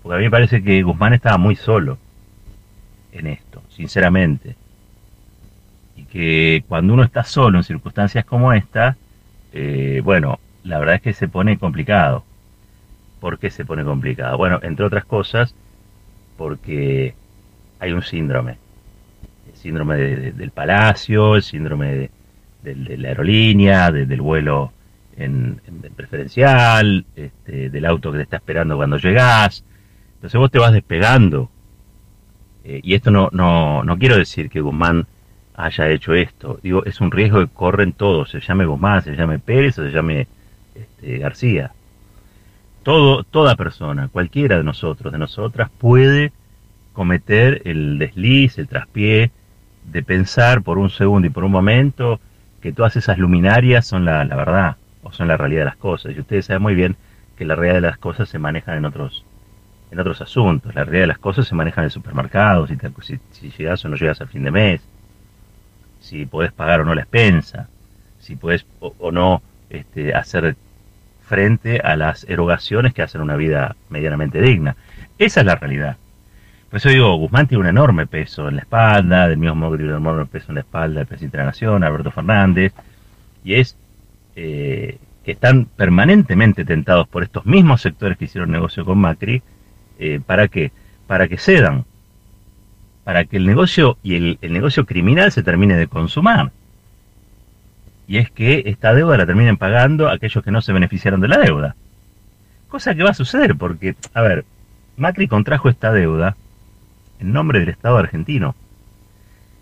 Porque 0.04 0.16
a 0.16 0.18
mí 0.20 0.26
me 0.26 0.32
parece 0.32 0.62
que 0.62 0.84
Guzmán 0.84 1.14
estaba 1.14 1.40
muy 1.40 1.56
solo 1.56 1.98
en 3.12 3.26
esto, 3.26 3.64
sinceramente. 3.70 4.56
Y 5.96 6.04
que 6.04 6.64
cuando 6.68 6.94
uno 6.94 7.04
está 7.04 7.24
solo 7.24 7.58
en 7.58 7.64
circunstancias 7.64 8.24
como 8.24 8.54
esta, 8.54 8.98
eh, 9.52 10.02
bueno, 10.04 10.40
la 10.64 10.80
verdad 10.80 10.96
es 10.96 11.02
que 11.02 11.14
se 11.14 11.28
pone 11.28 11.58
complicado. 11.58 12.24
¿Por 13.20 13.38
qué 13.40 13.50
se 13.50 13.66
pone 13.66 13.84
complicado? 13.84 14.38
Bueno, 14.38 14.60
entre 14.64 14.86
otras 14.86 15.06
cosas, 15.06 15.54
porque 16.38 17.14
hay 17.80 17.92
un 17.92 18.02
síndrome. 18.02 18.58
El 19.48 19.56
síndrome 19.56 19.98
del 19.98 20.52
palacio, 20.52 21.36
el 21.36 21.44
síndrome 21.44 22.10
de, 22.64 22.98
la 22.98 23.10
aerolínea, 23.10 23.92
del 23.92 24.22
vuelo 24.22 24.72
en, 25.18 25.62
preferencial, 25.96 27.06
este, 27.16 27.70
del 27.70 27.86
auto 27.86 28.12
que 28.12 28.20
te 28.20 28.24
está 28.24 28.38
esperando 28.38 28.78
cuando 28.78 28.98
llegás. 28.98 29.66
Entonces 30.16 30.40
vos 30.40 30.52
te 30.52 30.60
vas 30.60 30.72
despegando. 30.72 31.50
Eh, 32.64 32.82
y 32.84 32.94
esto 32.94 33.12
no, 33.12 33.30
no, 33.32 33.84
no 33.84 33.98
quiero 33.98 34.18
decir 34.18 34.50
que 34.50 34.62
Guzmán 34.62 35.08
haya 35.56 35.90
hecho 35.90 36.14
esto. 36.14 36.60
Digo, 36.64 36.86
es 36.86 37.02
un 37.02 37.12
riesgo 37.12 37.40
que 37.40 37.52
corren 37.52 37.92
todos, 37.94 38.30
se 38.30 38.40
llame 38.40 38.66
Guzmán, 38.66 39.02
se 39.02 39.16
llame 39.16 39.40
Pérez 39.40 39.78
o 39.80 39.84
se 39.84 39.92
llame 39.92 40.28
este, 40.82 41.18
García. 41.18 41.72
Toda 42.84 43.56
persona, 43.56 44.08
cualquiera 44.08 44.58
de 44.58 44.64
nosotros, 44.64 45.12
de 45.14 45.20
nosotras, 45.20 45.70
puede 45.78 46.32
cometer 46.94 47.62
el 47.66 48.00
desliz, 48.00 48.58
el 48.58 48.68
traspié 48.68 49.32
de 49.86 50.04
pensar 50.04 50.64
por 50.64 50.78
un 50.78 50.90
segundo 50.90 51.28
y 51.28 51.30
por 51.30 51.44
un 51.44 51.52
momento 51.52 52.20
que 52.62 52.72
todas 52.72 52.96
esas 52.96 53.18
luminarias 53.18 53.86
son 53.86 54.06
la, 54.06 54.24
verdad 54.24 54.78
o 55.04 55.12
son 55.12 55.28
la 55.28 55.38
realidad 55.38 55.62
de 55.62 55.66
las 55.66 55.78
cosas. 55.78 56.16
Y 56.16 56.20
ustedes 56.20 56.46
saben 56.46 56.62
muy 56.62 56.76
bien 56.76 56.96
que 57.38 57.46
la 57.46 57.56
realidad 57.56 57.76
de 57.82 57.88
las 57.88 57.98
cosas 57.98 58.28
se 58.30 58.40
manejan 58.40 58.78
en 58.78 58.86
otros 58.86 59.24
en 59.92 60.00
otros 60.00 60.22
asuntos. 60.22 60.76
La 60.76 60.84
realidad 60.84 61.04
de 61.04 61.08
las 61.08 61.18
cosas 61.18 61.48
se 61.48 61.56
manejan 61.56 61.84
en 61.84 61.86
el 61.86 61.92
supermercado, 61.92 62.68
si, 62.68 63.20
si, 63.32 63.52
llegas 63.58 63.84
o 63.86 63.90
no 63.90 63.96
llegas 63.96 64.22
al 64.22 64.28
fin 64.28 64.44
de 64.44 64.52
mes, 64.52 64.82
si 66.00 66.26
podés 66.26 66.52
pagar 66.52 66.82
o 66.82 66.86
no 66.86 66.94
la 66.94 67.02
expensa, 67.02 67.68
si 68.20 68.36
podés 68.36 68.66
o, 68.80 69.12
no 69.12 69.42
este, 69.70 70.14
hacer 70.14 70.56
frente 71.30 71.80
a 71.80 71.96
las 71.96 72.28
erogaciones 72.28 72.96
que 72.96 73.04
hacen 73.04 73.22
una 73.22 73.36
vida 73.36 73.76
medianamente 73.90 74.42
digna. 74.42 74.76
Esa 75.20 75.42
es 75.42 75.46
la 75.46 75.56
realidad. 75.56 75.98
Por 76.72 76.78
eso 76.78 76.90
digo, 76.90 77.16
Guzmán 77.18 77.48
tiene 77.48 77.62
un 77.62 77.70
enorme 77.70 78.08
peso 78.08 78.50
en 78.50 78.56
la 78.56 78.62
espalda, 78.64 79.28
del 79.28 79.38
mismo 79.38 79.56
modo 79.56 79.72
que 79.74 79.78
tiene 79.78 79.94
un 79.94 80.02
enorme 80.02 80.26
peso 80.26 80.48
en 80.50 80.56
la 80.56 80.62
espalda 80.62 81.00
del 81.00 81.08
presidente 81.08 81.38
de 81.38 81.44
la 81.44 81.50
Nación, 81.52 81.84
Alberto 81.84 82.10
Fernández, 82.10 82.74
y 83.44 83.54
es 83.54 83.78
eh, 84.36 84.98
que 85.24 85.32
están 85.34 85.66
permanentemente 85.66 86.66
tentados 86.66 87.08
por 87.08 87.22
estos 87.22 87.46
mismos 87.46 87.82
sectores 87.82 88.18
que 88.18 88.26
hicieron 88.26 88.50
negocio 88.50 88.84
con 88.84 88.98
Macri, 88.98 89.44
eh, 90.00 90.20
¿para 90.26 90.48
qué? 90.48 90.72
Para 91.06 91.28
que 91.28 91.38
cedan, 91.38 91.86
para 93.04 93.26
que 93.26 93.38
el 93.38 93.46
negocio 93.46 94.00
y 94.02 94.16
el, 94.16 94.40
negocio 94.42 94.88
criminal 94.88 95.32
se 95.32 95.44
termine 95.44 95.76
de 95.76 95.86
consumar. 95.86 96.52
Y 98.10 98.18
es 98.18 98.32
que 98.32 98.64
esta 98.66 98.96
deuda 98.96 99.18
la 99.18 99.28
terminen 99.28 99.58
pagando 99.58 100.10
aquellos 100.10 100.44
que 100.44 100.50
no 100.50 100.62
se 100.62 100.74
beneficiaron 100.74 101.22
de 101.22 101.28
la 101.28 101.38
deuda. 101.38 101.76
Cosa 102.68 102.96
que 102.96 103.04
va 103.04 103.12
a 103.12 103.14
suceder 103.14 103.56
porque, 103.56 103.96
a 104.16 104.22
ver, 104.24 104.46
Macri 104.98 105.28
contrajo 105.28 105.70
esta 105.70 105.94
deuda 105.94 106.36
en 107.20 107.32
nombre 107.32 107.60
del 107.60 107.70
Estado 107.70 107.98
argentino. 107.98 108.56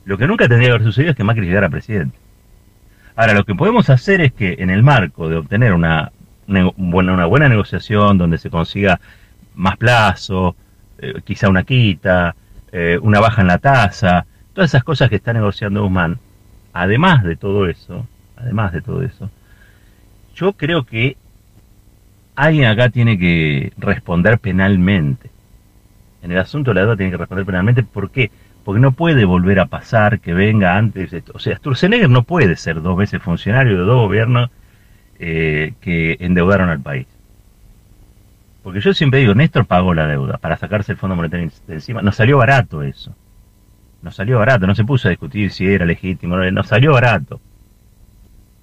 Lo 0.06 0.18
que 0.18 0.28
nunca 0.28 0.48
tendría 0.48 0.70
que 0.70 0.76
haber 0.76 0.88
sucedido 0.88 1.12
es 1.12 1.18
que 1.18 1.26
Macri 1.26 1.46
llegara 1.46 1.68
presidente. 1.68 2.18
Ahora, 3.18 3.34
lo 3.34 3.44
que 3.44 3.54
podemos 3.54 3.90
hacer 3.90 4.22
es 4.22 4.32
que 4.32 4.56
en 4.60 4.70
el 4.70 4.82
marco 4.82 5.28
de 5.28 5.36
obtener 5.36 5.74
una, 5.74 6.14
buena, 6.48 7.14
una 7.16 7.26
buena 7.26 7.50
negociación 7.50 8.18
donde 8.18 8.38
se 8.38 8.50
consiga 8.50 9.02
más 9.56 9.76
plazo, 9.76 10.56
eh, 11.00 11.16
quizá 11.26 11.50
una 11.50 11.64
quita, 11.64 12.34
eh, 12.72 12.98
una 13.02 13.20
baja 13.20 13.42
en 13.42 13.48
la 13.48 13.58
tasa, 13.58 14.26
todas 14.54 14.70
esas 14.70 14.86
cosas 14.86 15.10
que 15.10 15.18
está 15.18 15.34
negociando 15.34 15.84
Guzmán, 15.84 16.18
además 16.72 17.26
de 17.26 17.36
todo 17.36 17.68
eso, 17.68 18.08
además 18.38 18.72
de 18.72 18.82
todo 18.82 19.02
eso, 19.04 19.30
yo 20.36 20.54
creo 20.54 20.86
que 20.86 21.18
alguien 22.36 22.66
acá 22.66 22.90
tiene 22.90 23.18
que 23.18 23.74
responder 23.78 24.40
penalmente. 24.40 25.30
En 26.22 26.32
el 26.32 26.38
asunto 26.38 26.72
de 26.72 26.76
la 26.76 26.82
deuda 26.82 26.98
tiene 26.98 27.12
que 27.12 27.18
responder 27.18 27.46
penalmente. 27.46 27.84
¿Por 27.84 28.12
qué? 28.12 28.32
porque 28.68 28.82
no 28.82 28.92
puede 28.92 29.24
volver 29.24 29.62
a 29.62 29.68
pasar 29.68 30.20
que 30.20 30.34
venga 30.34 30.76
antes. 30.76 31.16
O 31.34 31.40
sea, 31.40 31.56
Sturzenegger 31.56 32.10
no 32.10 32.24
puede 32.24 32.58
ser 32.58 32.82
dos 32.82 32.98
veces 32.98 33.22
funcionario 33.22 33.78
de 33.78 33.86
dos 33.86 33.96
gobiernos 33.96 34.50
eh, 35.20 35.72
que 35.80 36.18
endeudaron 36.20 36.68
al 36.68 36.82
país. 36.82 37.08
Porque 38.64 38.82
yo 38.82 38.94
siempre 38.94 39.22
digo, 39.22 39.34
Néstor 39.34 39.68
pagó 39.68 39.94
la 39.94 40.06
deuda 40.06 40.38
para 40.38 40.58
sacarse 40.58 40.92
el 40.92 40.98
Fondo 40.98 41.16
Monetario 41.16 41.50
de 41.66 41.76
encima. 41.76 42.02
Nos 42.02 42.18
salió 42.18 42.40
barato 42.40 42.84
eso. 42.84 43.16
Nos 44.02 44.18
salió 44.18 44.38
barato, 44.38 44.68
no 44.68 44.76
se 44.76 44.84
puso 44.84 45.08
a 45.08 45.12
discutir 45.12 45.50
si 45.52 45.66
era 45.66 45.86
legítimo, 45.86 46.36
no, 46.36 46.52
nos 46.52 46.68
salió 46.68 46.92
barato. 46.92 47.40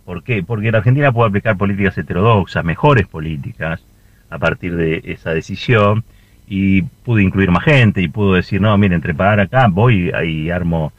¿Por 0.05 0.23
qué? 0.23 0.43
Porque 0.43 0.71
la 0.71 0.79
Argentina 0.79 1.13
puede 1.13 1.29
aplicar 1.29 1.57
políticas 1.57 1.97
heterodoxas, 1.97 2.65
mejores 2.65 3.07
políticas, 3.07 3.83
a 4.31 4.39
partir 4.39 4.77
de 4.77 5.01
esa 5.05 5.33
decisión, 5.33 6.05
y 6.47 6.83
pude 6.83 7.23
incluir 7.23 7.51
más 7.51 7.65
gente 7.65 8.03
y 8.03 8.09
pudo 8.09 8.35
decir, 8.35 8.61
no, 8.61 8.77
miren, 8.77 8.97
entre 8.97 9.15
pagar 9.15 9.41
acá, 9.41 9.69
voy 9.69 10.13
y 10.25 10.51
armo, 10.51 10.93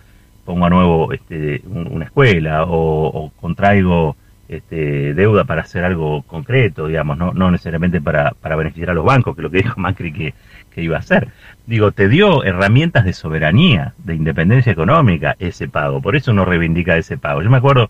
pongo 0.44 0.66
a 0.66 0.70
nuevo 0.70 1.14
este, 1.14 1.62
una 1.68 2.06
escuela 2.06 2.64
o, 2.68 3.32
contraigo 3.40 4.16
este, 4.48 5.14
deuda 5.14 5.44
para 5.44 5.62
hacer 5.62 5.84
algo 5.84 6.24
concreto, 6.24 6.88
digamos, 6.88 7.18
no, 7.18 7.34
no 7.34 7.52
necesariamente 7.52 8.02
para, 8.02 8.32
para 8.32 8.56
beneficiar 8.56 8.92
a 8.92 8.94
los 8.94 9.06
bancos, 9.06 9.36
que 9.36 9.42
es 9.42 9.44
lo 9.44 9.52
que 9.52 9.58
dijo 9.58 9.80
Macri 9.80 10.12
que, 10.12 10.34
que 10.72 10.82
iba 10.82 10.98
a 10.98 11.00
hacer. 11.00 11.30
Digo, 11.66 11.92
te 11.92 12.10
dio 12.10 12.44
herramientas 12.44 13.06
de 13.06 13.14
soberanía, 13.14 13.94
de 13.98 14.16
independencia 14.16 14.72
económica 14.72 15.36
ese 15.40 15.68
pago, 15.68 16.02
por 16.02 16.16
eso 16.16 16.34
no 16.34 16.46
reivindica 16.46 16.98
ese 16.98 17.18
pago. 17.18 17.42
Yo 17.42 17.50
me 17.50 17.58
acuerdo, 17.58 17.90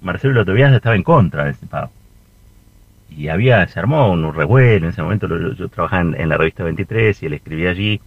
Marcelo 0.00 0.34
Lotovias 0.34 0.72
estaba 0.72 0.96
en 0.96 1.02
contra 1.02 1.44
de 1.44 1.50
ese 1.52 1.66
pago 1.66 1.90
y 3.18 3.28
había, 3.28 3.66
se 3.66 3.78
armó 3.80 4.12
un 4.12 4.32
revuelo, 4.34 4.86
en 4.86 4.92
ese 4.92 5.02
momento 5.02 5.28
yo 5.52 5.68
trabajaba 5.68 6.02
en, 6.16 6.28
la 6.28 6.36
revista 6.36 6.64
23 6.64 7.22
y 7.22 7.26
él 7.26 7.32
escribía 7.34 7.70
allí, 7.70 8.00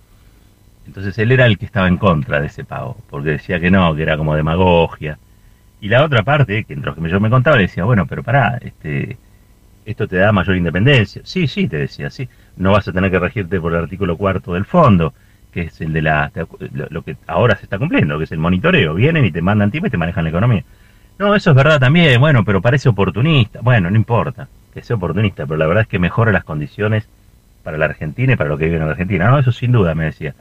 entonces 0.87 1.17
él 1.17 1.31
era 1.31 1.45
el 1.45 1.57
que 1.57 1.65
estaba 1.65 1.87
en 1.87 1.97
contra 1.97 2.39
de 2.39 2.47
ese 2.47 2.63
pago, 2.63 2.97
porque 3.09 3.31
decía 3.31 3.59
que 3.59 3.71
no, 3.71 3.95
que 3.95 4.03
era 4.03 4.17
como 4.17 4.35
demagogia. 4.35 5.17
Y 5.79 5.89
la 5.89 6.03
otra 6.03 6.23
parte, 6.23 6.63
que 6.63 6.73
entre 6.73 6.91
los 6.91 6.95
que 6.95 7.09
yo 7.09 7.19
me 7.19 7.29
contaba, 7.29 7.57
le 7.57 7.63
decía, 7.63 7.83
bueno, 7.83 8.05
pero 8.05 8.23
pará, 8.23 8.59
este, 8.61 9.17
esto 9.85 10.07
te 10.07 10.17
da 10.17 10.31
mayor 10.31 10.55
independencia. 10.55 11.21
Sí, 11.25 11.47
sí, 11.47 11.67
te 11.67 11.77
decía, 11.77 12.09
sí. 12.09 12.29
No 12.55 12.71
vas 12.71 12.87
a 12.87 12.93
tener 12.93 13.09
que 13.09 13.19
regirte 13.19 13.59
por 13.59 13.73
el 13.73 13.79
artículo 13.79 14.15
cuarto 14.15 14.53
del 14.53 14.65
fondo, 14.65 15.13
que 15.51 15.63
es 15.63 15.81
el 15.81 15.91
de 15.91 16.03
la, 16.03 16.31
lo 16.89 17.01
que 17.01 17.17
ahora 17.25 17.55
se 17.55 17.63
está 17.63 17.79
cumpliendo, 17.79 18.17
que 18.17 18.25
es 18.25 18.31
el 18.31 18.37
monitoreo. 18.37 18.93
Vienen 18.93 19.25
y 19.25 19.31
te 19.31 19.41
mandan 19.41 19.71
tipo 19.71 19.87
y 19.87 19.89
te 19.89 19.97
manejan 19.97 20.23
la 20.23 20.29
economía. 20.29 20.63
No, 21.19 21.35
eso 21.35 21.51
es 21.51 21.55
verdad 21.55 21.79
también, 21.79 22.19
bueno, 22.19 22.43
pero 22.43 22.61
parece 22.61 22.89
oportunista. 22.89 23.59
Bueno, 23.61 23.89
no 23.91 23.95
importa 23.95 24.47
que 24.73 24.81
sea 24.81 24.95
oportunista, 24.95 25.45
pero 25.45 25.57
la 25.57 25.67
verdad 25.67 25.83
es 25.83 25.87
que 25.87 25.99
mejora 25.99 26.31
las 26.31 26.43
condiciones 26.43 27.07
para 27.63 27.77
la 27.77 27.85
Argentina 27.85 28.33
y 28.33 28.35
para 28.35 28.49
lo 28.49 28.57
que 28.57 28.65
vive 28.65 28.77
en 28.77 28.85
la 28.85 28.91
Argentina. 28.91 29.29
No, 29.29 29.39
eso 29.39 29.51
sin 29.51 29.71
duda, 29.71 29.93
me 29.95 30.05
decía. 30.05 30.33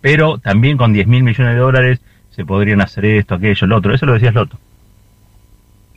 Pero 0.00 0.38
también 0.38 0.76
con 0.76 0.92
10 0.92 1.06
mil 1.06 1.22
millones 1.22 1.54
de 1.54 1.60
dólares 1.60 2.00
se 2.30 2.44
podrían 2.44 2.80
hacer 2.80 3.04
esto, 3.04 3.34
aquello, 3.34 3.66
lo 3.66 3.76
otro. 3.76 3.94
Eso 3.94 4.06
lo 4.06 4.14
decías 4.14 4.34
Loto. 4.34 4.58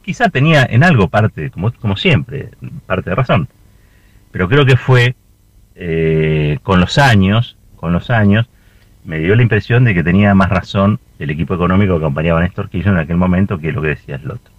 Quizá 0.03 0.29
tenía 0.29 0.67
en 0.69 0.83
algo 0.83 1.07
parte, 1.07 1.49
como, 1.49 1.71
como 1.71 1.95
siempre, 1.95 2.49
parte 2.85 3.09
de 3.09 3.15
razón. 3.15 3.47
Pero 4.31 4.49
creo 4.49 4.65
que 4.65 4.77
fue 4.77 5.15
eh, 5.75 6.59
con 6.61 6.79
los 6.79 6.97
años, 6.97 7.57
con 7.75 7.93
los 7.93 8.09
años, 8.09 8.47
me 9.05 9.19
dio 9.19 9.35
la 9.35 9.43
impresión 9.43 9.83
de 9.83 9.93
que 9.93 10.03
tenía 10.03 10.33
más 10.33 10.49
razón 10.49 10.99
el 11.19 11.29
equipo 11.29 11.53
económico 11.53 11.97
que 11.97 12.05
acompañaba 12.05 12.39
a 12.39 12.43
Néstor 12.43 12.69
Kirchner 12.69 12.95
en 12.95 12.99
aquel 12.99 13.17
momento 13.17 13.59
que 13.59 13.71
lo 13.71 13.81
que 13.81 13.89
decía 13.89 14.19
Loto. 14.23 14.51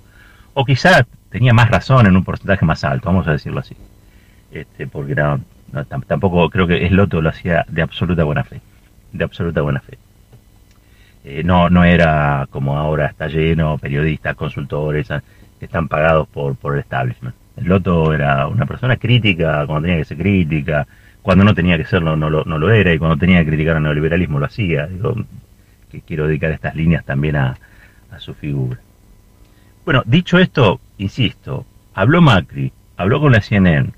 O 0.55 0.65
quizá 0.65 1.07
tenía 1.31 1.53
más 1.53 1.69
razón 1.69 2.07
en 2.07 2.17
un 2.17 2.25
porcentaje 2.25 2.65
más 2.65 2.85
alto, 2.85 3.09
vamos 3.09 3.27
a 3.27 3.33
decirlo 3.33 3.61
así. 3.61 3.77
Este, 4.53 4.87
porque 4.87 5.15
tampoco 6.09 6.49
creo 6.49 6.67
que 6.67 6.89
Sloto 6.89 7.21
lo 7.21 7.29
hacía 7.29 7.67
de 7.69 7.83
absoluta 7.83 8.25
buena 8.25 8.45
fe. 8.45 8.61
De 9.13 9.25
absoluta 9.25 9.61
buena 9.61 9.81
fe. 9.81 9.99
Eh, 11.25 11.43
no, 11.45 11.69
no 11.69 11.85
era 11.85 12.47
como 12.51 12.79
ahora 12.79 13.07
está 13.07 13.27
lleno, 13.27 13.79
periodistas, 13.79 14.37
consultores, 14.37 15.11
ah, 15.11 15.23
que 15.59 15.67
están 15.67 15.89
pagados 15.89 16.29
por, 16.29 16.55
por 16.57 16.75
el 16.75 16.81
establishment. 16.81 17.35
Loto 17.57 18.13
era 18.15 18.47
una 18.47 18.65
persona 18.65 18.97
crítica 18.97 19.67
cuando 19.67 19.89
tenía 19.89 19.99
que 19.99 20.05
ser 20.05 20.19
crítica, 20.19 20.87
cuando 21.27 21.43
no 21.43 21.57
tenía 21.57 21.77
que 21.77 21.85
serlo 21.85 22.17
no 22.17 22.31
lo, 22.31 22.45
no 22.45 22.57
lo 22.57 22.71
era, 22.71 22.95
y 22.95 23.01
cuando 23.01 23.17
tenía 23.17 23.41
que 23.41 23.49
criticar 23.49 23.75
al 23.75 23.83
neoliberalismo 23.83 24.39
lo 24.39 24.47
hacía. 24.47 24.87
Digo, 24.87 25.17
que 25.91 26.01
quiero 26.01 26.29
dedicar 26.29 26.53
estas 26.53 26.77
líneas 26.77 27.05
también 27.05 27.35
a, 27.35 27.59
su 28.19 28.33
figura. 28.33 28.79
Bueno, 29.85 30.05
dicho 30.07 30.39
esto, 30.39 30.81
insisto, 30.99 31.67
habló 31.95 32.23
Macri, 32.23 32.73
habló 32.97 33.21
con 33.21 33.33
la 33.33 33.41
CNN, 33.41 33.91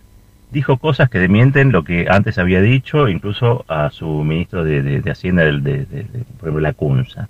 dijo 0.50 0.78
cosas 0.78 1.10
que 1.10 1.18
demienten 1.18 1.70
lo 1.70 1.84
que 1.84 2.06
antes 2.08 2.38
había 2.38 2.62
dicho, 2.62 3.10
incluso 3.10 3.66
a 3.68 3.90
su 3.90 4.08
ministro 4.24 4.64
de, 4.64 5.02
Hacienda, 5.10 5.42
de, 5.44 5.84
por 6.38 6.48
ejemplo, 6.48 6.60
la 6.60 6.72
CUNSA. 6.72 7.28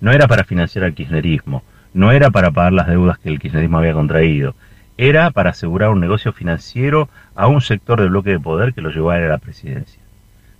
No 0.00 0.12
era 0.12 0.28
para 0.28 0.44
financiar 0.44 0.84
el 0.84 0.94
kirchnerismo, 0.94 1.64
no 1.92 2.12
era 2.12 2.30
para 2.30 2.52
pagar 2.52 2.72
las 2.72 2.86
deudas 2.86 3.18
que 3.18 3.30
el 3.30 3.40
kirchnerismo 3.40 3.78
había 3.78 3.94
contraído, 3.94 4.54
era 5.00 5.30
para 5.30 5.50
asegurar 5.50 5.88
un 5.88 5.98
negocio 5.98 6.30
financiero 6.34 7.08
a 7.34 7.46
un 7.46 7.62
sector 7.62 7.98
del 7.98 8.10
bloque 8.10 8.32
de 8.32 8.38
poder 8.38 8.74
que 8.74 8.82
lo 8.82 8.90
llevó 8.90 9.12
a 9.12 9.18
la 9.18 9.38
presidencia. 9.38 9.98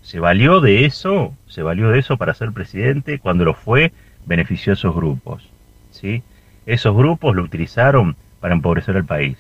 Se 0.01 0.19
valió 0.19 0.63
de 0.63 0.87
eso, 0.87 1.35
se 1.47 1.63
valió 1.63 1.91
de 1.91 1.99
eso 1.99 2.17
para 2.17 2.33
ser 2.33 2.51
presidente 2.53 3.19
cuando 3.19 3.45
lo 3.45 3.53
fue, 3.53 3.93
benefició 4.25 4.73
a 4.73 4.75
esos 4.75 4.95
grupos. 4.95 5.47
¿sí? 5.91 6.23
Esos 6.65 6.97
grupos 6.97 7.37
lo 7.37 7.43
utilizaron 7.43 8.17
para 8.41 8.55
empobrecer 8.55 8.97
al 8.97 9.05
país, 9.05 9.37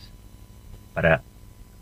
para 0.92 1.22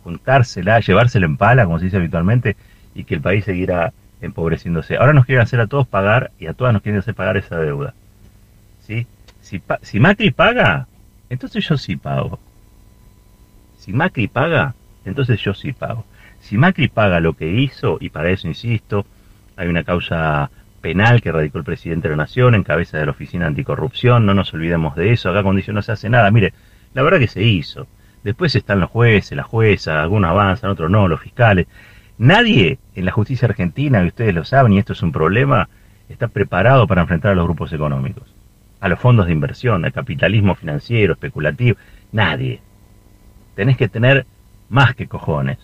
juntársela, 0.05 0.79
llevársela 0.79 1.27
en 1.27 1.37
pala, 1.37 1.65
como 1.65 1.81
se 1.81 1.87
dice 1.87 1.97
habitualmente, 1.97 2.55
y 2.95 3.03
que 3.03 3.17
el 3.17 3.21
país 3.21 3.45
seguirá 3.45 3.93
empobreciéndose. 4.21 4.97
Ahora 4.97 5.13
nos 5.13 5.27
quieren 5.27 5.43
hacer 5.43 5.59
a 5.59 5.67
todos 5.67 5.89
pagar 5.89 6.31
y 6.39 6.47
a 6.47 6.53
todas 6.53 6.73
nos 6.73 6.83
quieren 6.83 7.01
hacer 7.01 7.17
pagar 7.17 7.37
esa 7.37 7.59
deuda. 7.59 7.95
¿Sí? 8.87 9.09
Si 9.41 9.99
Macri 9.99 10.31
paga, 10.31 10.87
entonces 11.29 11.67
yo 11.67 11.77
sí 11.77 11.97
pago. 11.97 12.39
Si 13.88 13.95
Macri 13.95 14.28
paga, 14.28 14.75
entonces 15.07 15.40
yo 15.40 15.54
sí 15.54 15.73
pago. 15.73 16.04
Si 16.40 16.59
Macri 16.59 16.88
paga 16.88 17.21
lo 17.21 17.33
que 17.33 17.49
hizo, 17.49 17.97
y 18.02 18.11
para 18.11 18.28
eso 18.28 18.47
insisto, 18.47 19.07
hay 19.57 19.66
una 19.66 19.83
causa 19.83 20.50
penal 20.82 21.23
que 21.23 21.32
radicó 21.32 21.56
el 21.56 21.65
presidente 21.65 22.06
de 22.06 22.15
la 22.15 22.25
Nación 22.25 22.54
en 22.54 22.65
cabeza 22.65 22.99
de 22.99 23.06
la 23.06 23.13
Oficina 23.13 23.47
Anticorrupción, 23.47 24.26
no 24.26 24.34
nos 24.34 24.52
olvidemos 24.52 24.95
de 24.95 25.13
eso, 25.13 25.30
acá 25.30 25.43
cuando 25.43 25.63
no 25.73 25.80
se 25.80 25.93
hace 25.93 26.10
nada, 26.10 26.30
mire, 26.30 26.52
la 26.93 27.00
verdad 27.00 27.19
que 27.19 27.28
se 27.28 27.43
hizo. 27.43 27.86
Después 28.25 28.54
están 28.56 28.78
los 28.78 28.91
jueces, 28.91 29.34
la 29.34 29.43
jueza, 29.43 30.02
algunos 30.02 30.32
avanzan, 30.32 30.69
otros 30.69 30.91
no, 30.91 31.08
los 31.08 31.23
fiscales. 31.23 31.67
Nadie 32.19 32.78
en 32.95 33.06
la 33.06 33.13
justicia 33.13 33.49
argentina, 33.49 34.04
y 34.04 34.08
ustedes 34.08 34.34
lo 34.34 34.45
saben, 34.45 34.75
y 34.75 34.78
esto 34.78 34.93
es 34.93 35.02
un 35.02 35.13
problema, 35.13 35.71
está 36.10 36.28
preparado 36.28 36.86
para 36.86 37.00
enfrentar 37.00 37.32
a 37.32 37.36
los 37.36 37.47
grupos 37.47 37.73
económicos, 37.73 38.34
a 38.80 38.89
los 38.91 39.00
fondos 39.00 39.25
de 39.25 39.32
inversión, 39.32 39.86
al 39.86 39.95
capitalismo 39.95 40.54
financiero, 40.56 41.15
especulativo. 41.15 41.78
Nadie. 42.13 42.60
Tenés 43.58 43.76
que 43.76 43.88
tener 43.88 44.25
más 44.68 44.94
que 44.94 45.08
cojones. 45.08 45.58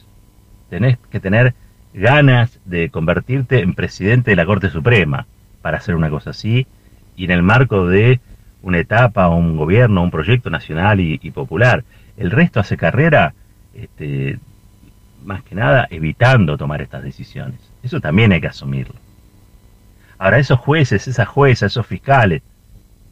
Tenés 0.68 0.98
que 1.12 1.20
tener 1.20 1.54
ganas 1.92 2.58
de 2.64 2.90
convertirte 2.90 3.60
en 3.60 3.74
presidente 3.74 4.32
de 4.32 4.36
la 4.36 4.46
Corte 4.46 4.68
Suprema 4.68 5.26
para 5.62 5.76
hacer 5.78 5.94
una 5.94 6.10
cosa 6.10 6.30
así 6.30 6.66
y 7.14 7.26
en 7.26 7.30
el 7.30 7.44
marco 7.44 7.86
de 7.86 8.18
una 8.62 8.78
etapa, 8.78 9.28
un 9.28 9.56
gobierno, 9.56 10.02
un 10.02 10.10
proyecto 10.10 10.50
nacional 10.50 10.98
y, 10.98 11.30
popular. 11.30 11.84
El 12.16 12.32
resto 12.32 12.58
hace 12.58 12.76
carrera, 12.76 13.32
este, 13.72 14.40
más 15.24 15.44
que 15.44 15.54
nada, 15.54 15.86
evitando 15.88 16.58
tomar 16.58 16.82
estas 16.82 17.04
decisiones. 17.04 17.60
Eso 17.84 18.00
también 18.00 18.32
hay 18.32 18.40
que 18.40 18.48
asumirlo. 18.48 18.96
Ahora, 20.18 20.40
esos 20.40 20.58
jueces, 20.58 21.06
esas 21.06 21.28
juezas, 21.28 21.70
esos 21.70 21.86
fiscales, 21.86 22.42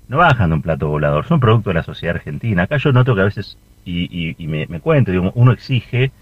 no 0.08 0.16
bajan 0.16 0.50
de 0.50 0.56
un 0.56 0.62
plato 0.62 0.88
volador, 0.88 1.24
son 1.24 1.38
producto 1.38 1.70
de 1.70 1.74
la 1.74 1.84
sociedad 1.84 2.16
argentina. 2.16 2.64
Acá 2.64 2.78
yo 2.78 2.90
noto 2.90 3.14
que 3.14 3.20
a 3.20 3.26
veces, 3.26 3.56
y, 3.84 4.34
me, 4.46 4.80
cuento, 4.80 5.12
uno 5.34 5.52
exige 5.52 6.12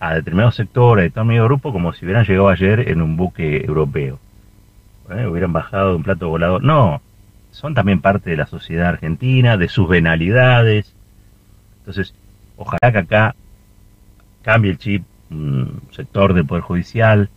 a 0.00 0.14
determinado 0.14 0.52
sector, 0.52 0.98
a 0.98 1.02
determinado 1.02 1.46
grupo, 1.46 1.72
como 1.72 1.92
si 1.92 2.04
hubieran 2.04 2.24
llegado 2.24 2.48
ayer 2.48 2.88
en 2.88 3.02
un 3.02 3.16
buque 3.16 3.64
europeo. 3.64 4.18
¿Eh? 5.10 5.26
Hubieran 5.26 5.52
bajado 5.52 5.90
de 5.90 5.96
un 5.96 6.02
plato 6.02 6.28
volador. 6.28 6.62
No, 6.62 7.02
son 7.50 7.74
también 7.74 8.00
parte 8.00 8.30
de 8.30 8.36
la 8.36 8.46
sociedad 8.46 8.88
argentina, 8.88 9.56
de 9.56 9.68
sus 9.68 9.88
venalidades. 9.88 10.94
Entonces, 11.78 12.14
ojalá 12.56 12.92
que 12.92 12.98
acá 12.98 13.34
cambie 14.42 14.72
el 14.72 14.78
chip 14.78 15.04
un 15.32 15.82
sector 15.90 16.34
del 16.34 16.46
Poder 16.46 16.62
Judicial 16.62 17.30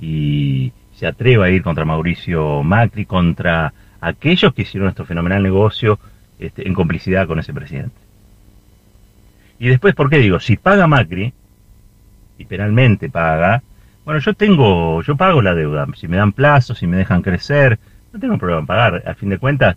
y 0.00 0.72
se 0.94 1.06
atreva 1.06 1.46
a 1.46 1.50
ir 1.50 1.62
contra 1.62 1.84
Mauricio 1.84 2.62
Macri, 2.62 3.06
contra 3.06 3.72
aquellos 4.00 4.52
que 4.54 4.62
hicieron 4.62 4.86
nuestro 4.86 5.06
fenomenal 5.06 5.42
negocio 5.42 5.98
este, 6.38 6.66
en 6.66 6.74
complicidad 6.74 7.26
con 7.26 7.38
ese 7.38 7.54
presidente. 7.54 8.05
Y 9.58 9.68
después, 9.68 9.94
¿por 9.94 10.10
qué 10.10 10.18
digo? 10.18 10.40
Si 10.40 10.56
paga 10.56 10.86
Macri, 10.86 11.32
y 12.38 12.44
penalmente 12.44 13.08
paga, 13.08 13.62
bueno, 14.04 14.20
yo 14.20 14.34
tengo, 14.34 15.02
yo 15.02 15.16
pago 15.16 15.42
la 15.42 15.54
deuda, 15.54 15.86
si 15.96 16.06
me 16.06 16.16
dan 16.16 16.32
plazo, 16.32 16.74
si 16.74 16.86
me 16.86 16.96
dejan 16.96 17.22
crecer, 17.22 17.78
no 18.12 18.20
tengo 18.20 18.38
problema 18.38 18.60
en 18.60 18.66
pagar. 18.66 19.02
A 19.06 19.14
fin 19.14 19.30
de 19.30 19.38
cuentas, 19.38 19.76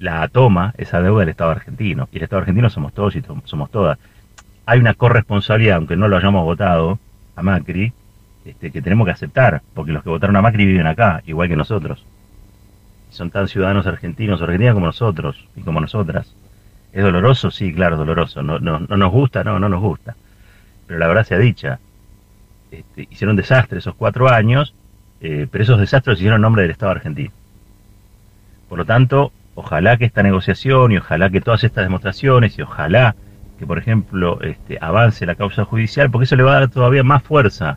la 0.00 0.26
toma 0.28 0.74
esa 0.78 1.00
deuda 1.00 1.20
del 1.20 1.28
Estado 1.28 1.50
argentino. 1.50 2.08
Y 2.12 2.16
el 2.16 2.24
Estado 2.24 2.40
argentino 2.40 2.70
somos 2.70 2.92
todos 2.92 3.14
y 3.16 3.22
somos 3.44 3.70
todas. 3.70 3.98
Hay 4.66 4.80
una 4.80 4.94
corresponsabilidad, 4.94 5.76
aunque 5.76 5.96
no 5.96 6.08
lo 6.08 6.16
hayamos 6.16 6.44
votado 6.44 6.98
a 7.36 7.42
Macri, 7.42 7.92
este, 8.44 8.70
que 8.70 8.82
tenemos 8.82 9.04
que 9.04 9.12
aceptar, 9.12 9.62
porque 9.74 9.92
los 9.92 10.02
que 10.02 10.10
votaron 10.10 10.36
a 10.36 10.42
Macri 10.42 10.66
viven 10.66 10.86
acá, 10.86 11.22
igual 11.26 11.48
que 11.48 11.56
nosotros. 11.56 12.04
Son 13.10 13.30
tan 13.30 13.48
ciudadanos 13.48 13.86
argentinos 13.86 14.40
o 14.40 14.44
argentinos 14.44 14.74
como 14.74 14.86
nosotros 14.86 15.46
y 15.56 15.60
como 15.60 15.80
nosotras. 15.80 16.34
¿Es 16.92 17.02
doloroso? 17.02 17.50
Sí, 17.50 17.72
claro, 17.72 17.96
doloroso. 17.96 18.42
No, 18.42 18.58
no, 18.58 18.80
no 18.80 18.96
nos 18.96 19.12
gusta, 19.12 19.44
no, 19.44 19.58
no 19.58 19.68
nos 19.68 19.80
gusta. 19.80 20.16
Pero 20.86 20.98
la 20.98 21.06
verdad 21.06 21.24
sea 21.24 21.38
dicha, 21.38 21.78
este, 22.70 23.06
hicieron 23.10 23.36
desastre 23.36 23.78
esos 23.78 23.94
cuatro 23.94 24.28
años 24.28 24.74
eh, 25.20 25.46
pero 25.50 25.64
esos 25.64 25.78
desastres 25.78 26.18
hicieron 26.18 26.36
en 26.36 26.42
nombre 26.42 26.62
del 26.62 26.70
Estado 26.70 26.92
argentino. 26.92 27.30
Por 28.68 28.78
lo 28.78 28.84
tanto, 28.84 29.32
ojalá 29.54 29.96
que 29.96 30.06
esta 30.06 30.22
negociación 30.22 30.92
y 30.92 30.96
ojalá 30.96 31.28
que 31.28 31.40
todas 31.40 31.62
estas 31.64 31.84
demostraciones 31.84 32.58
y 32.58 32.62
ojalá 32.62 33.14
que, 33.58 33.66
por 33.66 33.76
ejemplo, 33.76 34.40
este, 34.40 34.78
avance 34.80 35.26
la 35.26 35.34
causa 35.34 35.64
judicial, 35.64 36.10
porque 36.10 36.24
eso 36.24 36.36
le 36.36 36.42
va 36.42 36.52
a 36.56 36.60
dar 36.60 36.68
todavía 36.70 37.02
más 37.02 37.22
fuerza 37.22 37.76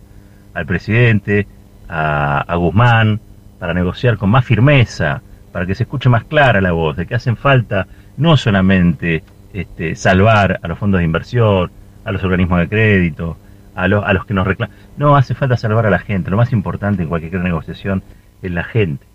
al 0.54 0.66
presidente, 0.66 1.48
a, 1.90 2.56
Guzmán, 2.56 3.20
para 3.60 3.74
negociar 3.74 4.18
con 4.18 4.30
más 4.30 4.46
firmeza, 4.46 5.22
para 5.52 5.66
que 5.66 5.76
se 5.76 5.84
escuche 5.84 6.10
más 6.10 6.24
clara 6.24 6.62
la 6.62 6.72
voz 6.72 6.96
de 6.96 7.06
que 7.06 7.16
hacen 7.16 7.36
falta 7.36 7.88
no 8.18 8.38
solamente 8.38 9.24
este, 9.54 9.96
salvar 9.96 10.60
a 10.62 10.68
los 10.68 10.78
fondos 10.78 11.00
de 11.00 11.06
inversión, 11.06 11.72
a 12.06 12.12
los 12.12 12.24
organismos 12.24 12.60
de 12.60 12.70
crédito, 12.70 13.38
a, 13.76 13.84
a 13.84 14.14
los 14.14 14.26
que 14.26 14.34
nos 14.34 14.48
reclaman. 14.48 14.76
No, 14.98 15.16
hace 15.16 15.36
falta 15.36 15.58
salvar 15.58 15.86
a 15.86 15.90
la 15.90 16.00
gente. 16.00 16.30
Lo 16.30 16.38
más 16.38 16.54
importante 16.54 17.04
en 17.04 17.10
cualquier 17.10 17.42
negociación 17.42 18.04
es 18.42 18.52
la 18.52 18.64
gente. 18.64 19.06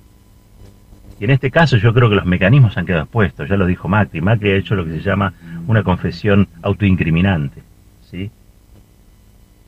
Y 1.20 1.24
en 1.24 1.30
este 1.30 1.50
caso 1.50 1.76
yo 1.76 1.92
creo 1.92 2.08
que 2.08 2.14
los 2.14 2.26
mecanismos 2.26 2.76
han 2.76 2.87
quedado 2.87 3.04
expuestos. 3.04 3.48
Ya 3.48 3.56
lo 3.56 3.66
dijo 3.66 3.88
Macri. 3.88 4.20
Macri 4.20 4.50
ha 4.50 4.56
hecho 4.56 4.74
lo 4.74 4.84
que 4.84 4.92
se 4.92 5.00
llama 5.00 5.32
una 5.66 5.82
confesión 5.82 6.48
autoincriminante. 6.62 7.62
¿sí? 8.11 8.30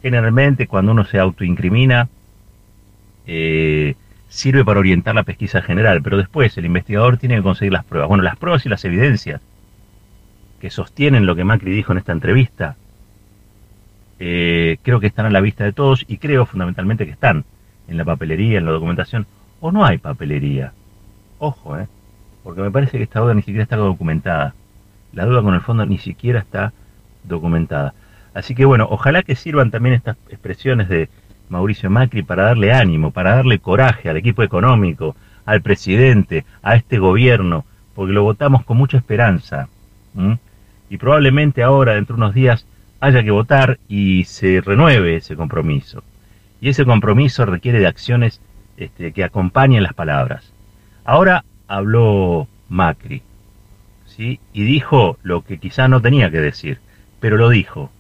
Generalmente 0.02 0.66
cuando 0.66 0.92
uno 0.92 1.04
se 1.04 1.18
autoincrimina 1.18 2.08
eh, 3.26 3.94
sirve 4.30 4.64
para 4.64 4.80
orientar 4.80 5.14
la 5.14 5.24
pesquisa 5.24 5.60
general, 5.60 6.00
pero 6.02 6.16
después 6.16 6.56
el 6.56 6.64
investigador 6.64 7.18
tiene 7.18 7.36
que 7.36 7.42
conseguir 7.42 7.72
las 7.72 7.84
pruebas. 7.84 8.08
Bueno, 8.08 8.24
las 8.24 8.36
pruebas 8.36 8.64
y 8.64 8.70
las 8.70 8.84
evidencias 8.84 9.42
que 10.60 10.70
sostienen 10.70 11.26
lo 11.26 11.36
que 11.36 11.44
Macri 11.44 11.72
dijo 11.72 11.92
en 11.92 11.98
esta 11.98 12.12
entrevista 12.12 12.76
eh, 14.20 14.76
creo 14.82 15.00
que 15.00 15.06
están 15.06 15.26
a 15.26 15.30
la 15.30 15.40
vista 15.40 15.64
de 15.64 15.72
todos 15.72 16.04
y 16.06 16.18
creo 16.18 16.46
fundamentalmente 16.46 17.06
que 17.06 17.12
están 17.12 17.44
en 17.88 17.96
la 17.96 18.04
papelería, 18.04 18.58
en 18.58 18.66
la 18.66 18.70
documentación, 18.70 19.26
o 19.60 19.72
no 19.72 19.84
hay 19.84 19.98
papelería. 19.98 20.72
Ojo, 21.38 21.78
¿eh? 21.78 21.88
Porque 22.44 22.60
me 22.60 22.70
parece 22.70 22.98
que 22.98 23.04
esta 23.04 23.20
deuda 23.20 23.34
ni 23.34 23.40
siquiera 23.40 23.62
está 23.62 23.76
documentada. 23.76 24.54
La 25.12 25.24
deuda 25.24 25.42
con 25.42 25.54
el 25.54 25.62
fondo 25.62 25.86
ni 25.86 25.98
siquiera 25.98 26.38
está 26.38 26.72
documentada. 27.24 27.94
Así 28.32 28.54
que 28.54 28.64
bueno, 28.64 28.86
ojalá 28.90 29.22
que 29.22 29.34
sirvan 29.34 29.70
también 29.70 29.94
estas 29.94 30.16
expresiones 30.28 30.88
de 30.88 31.08
Mauricio 31.50 31.90
Macri 31.90 32.22
para 32.22 32.44
darle 32.44 32.72
ánimo, 32.72 33.10
para 33.10 33.34
darle 33.34 33.58
coraje 33.58 34.08
al 34.08 34.16
equipo 34.16 34.42
económico, 34.42 35.16
al 35.44 35.60
presidente, 35.60 36.44
a 36.62 36.76
este 36.76 36.98
gobierno, 36.98 37.64
porque 37.94 38.12
lo 38.12 38.22
votamos 38.22 38.64
con 38.64 38.76
mucha 38.78 38.96
esperanza. 38.96 39.68
Y 40.88 40.96
probablemente 40.96 41.62
ahora, 41.62 41.94
dentro 41.94 42.16
de 42.16 42.22
unos 42.22 42.34
días, 42.34 42.66
haya 43.00 43.22
que 43.22 43.30
votar 43.30 43.78
y 43.88 44.24
se 44.24 44.60
renueve 44.60 45.16
ese 45.16 45.36
compromiso. 45.36 46.02
Y 46.60 46.68
ese 46.68 46.84
compromiso 46.84 47.44
requiere 47.46 47.80
de 47.80 47.86
acciones 47.86 48.40
este, 48.76 49.12
que 49.12 49.24
acompañen 49.24 49.82
las 49.82 49.94
palabras. 49.94 50.52
Ahora 51.04 51.44
habló 51.66 52.46
Macri, 52.68 53.22
¿sí? 54.06 54.38
Y 54.52 54.64
dijo 54.64 55.18
lo 55.22 55.42
que 55.42 55.58
quizá 55.58 55.88
no 55.88 56.00
tenía 56.00 56.30
que 56.30 56.40
decir, 56.40 56.78
pero 57.18 57.36
lo 57.36 57.48
dijo. 57.48 57.90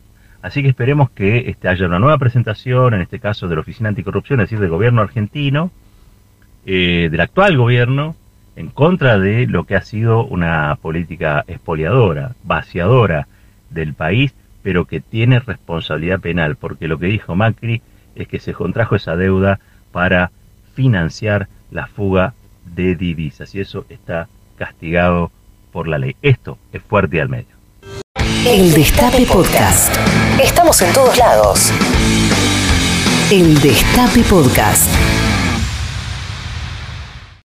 Así 0.42 0.62
que 0.62 0.68
esperemos 0.68 1.10
que 1.10 1.50
este, 1.50 1.68
haya 1.68 1.86
una 1.86 1.98
nueva 1.98 2.18
presentación, 2.18 2.94
en 2.94 3.02
este 3.02 3.20
caso 3.20 3.46
de 3.48 3.54
la 3.54 3.60
Oficina 3.60 3.90
Anticorrupción, 3.90 4.40
es 4.40 4.44
decir, 4.44 4.60
del 4.60 4.70
gobierno 4.70 5.02
argentino, 5.02 5.70
eh, 6.66 7.08
del 7.10 7.20
actual 7.20 7.56
gobierno, 7.56 8.16
en 8.56 8.68
contra 8.68 9.18
de 9.18 9.46
lo 9.46 9.64
que 9.64 9.76
ha 9.76 9.82
sido 9.82 10.24
una 10.24 10.76
política 10.80 11.44
expoliadora, 11.46 12.34
vaciadora 12.42 13.28
del 13.70 13.94
país, 13.94 14.34
pero 14.62 14.86
que 14.86 15.00
tiene 15.00 15.40
responsabilidad 15.40 16.20
penal, 16.20 16.56
porque 16.56 16.88
lo 16.88 16.98
que 16.98 17.06
dijo 17.06 17.34
Macri 17.34 17.82
es 18.14 18.28
que 18.28 18.38
se 18.38 18.52
contrajo 18.52 18.96
esa 18.96 19.16
deuda 19.16 19.60
para 19.92 20.30
financiar 20.74 21.48
la 21.70 21.86
fuga 21.86 22.34
de 22.64 22.94
divisas 22.94 23.54
y 23.54 23.60
eso 23.60 23.86
está 23.88 24.28
castigado 24.56 25.30
por 25.72 25.88
la 25.88 25.98
ley. 25.98 26.16
Esto 26.22 26.58
es 26.72 26.82
fuerte 26.82 27.20
al 27.20 27.28
medio. 27.28 27.59
El 28.46 28.72
Destape 28.72 29.24
Podcast. 29.26 29.94
Estamos 30.42 30.80
en 30.82 30.92
todos 30.92 31.16
lados. 31.16 31.70
El 33.30 33.60
Destape 33.60 34.22
Podcast. 34.24 34.88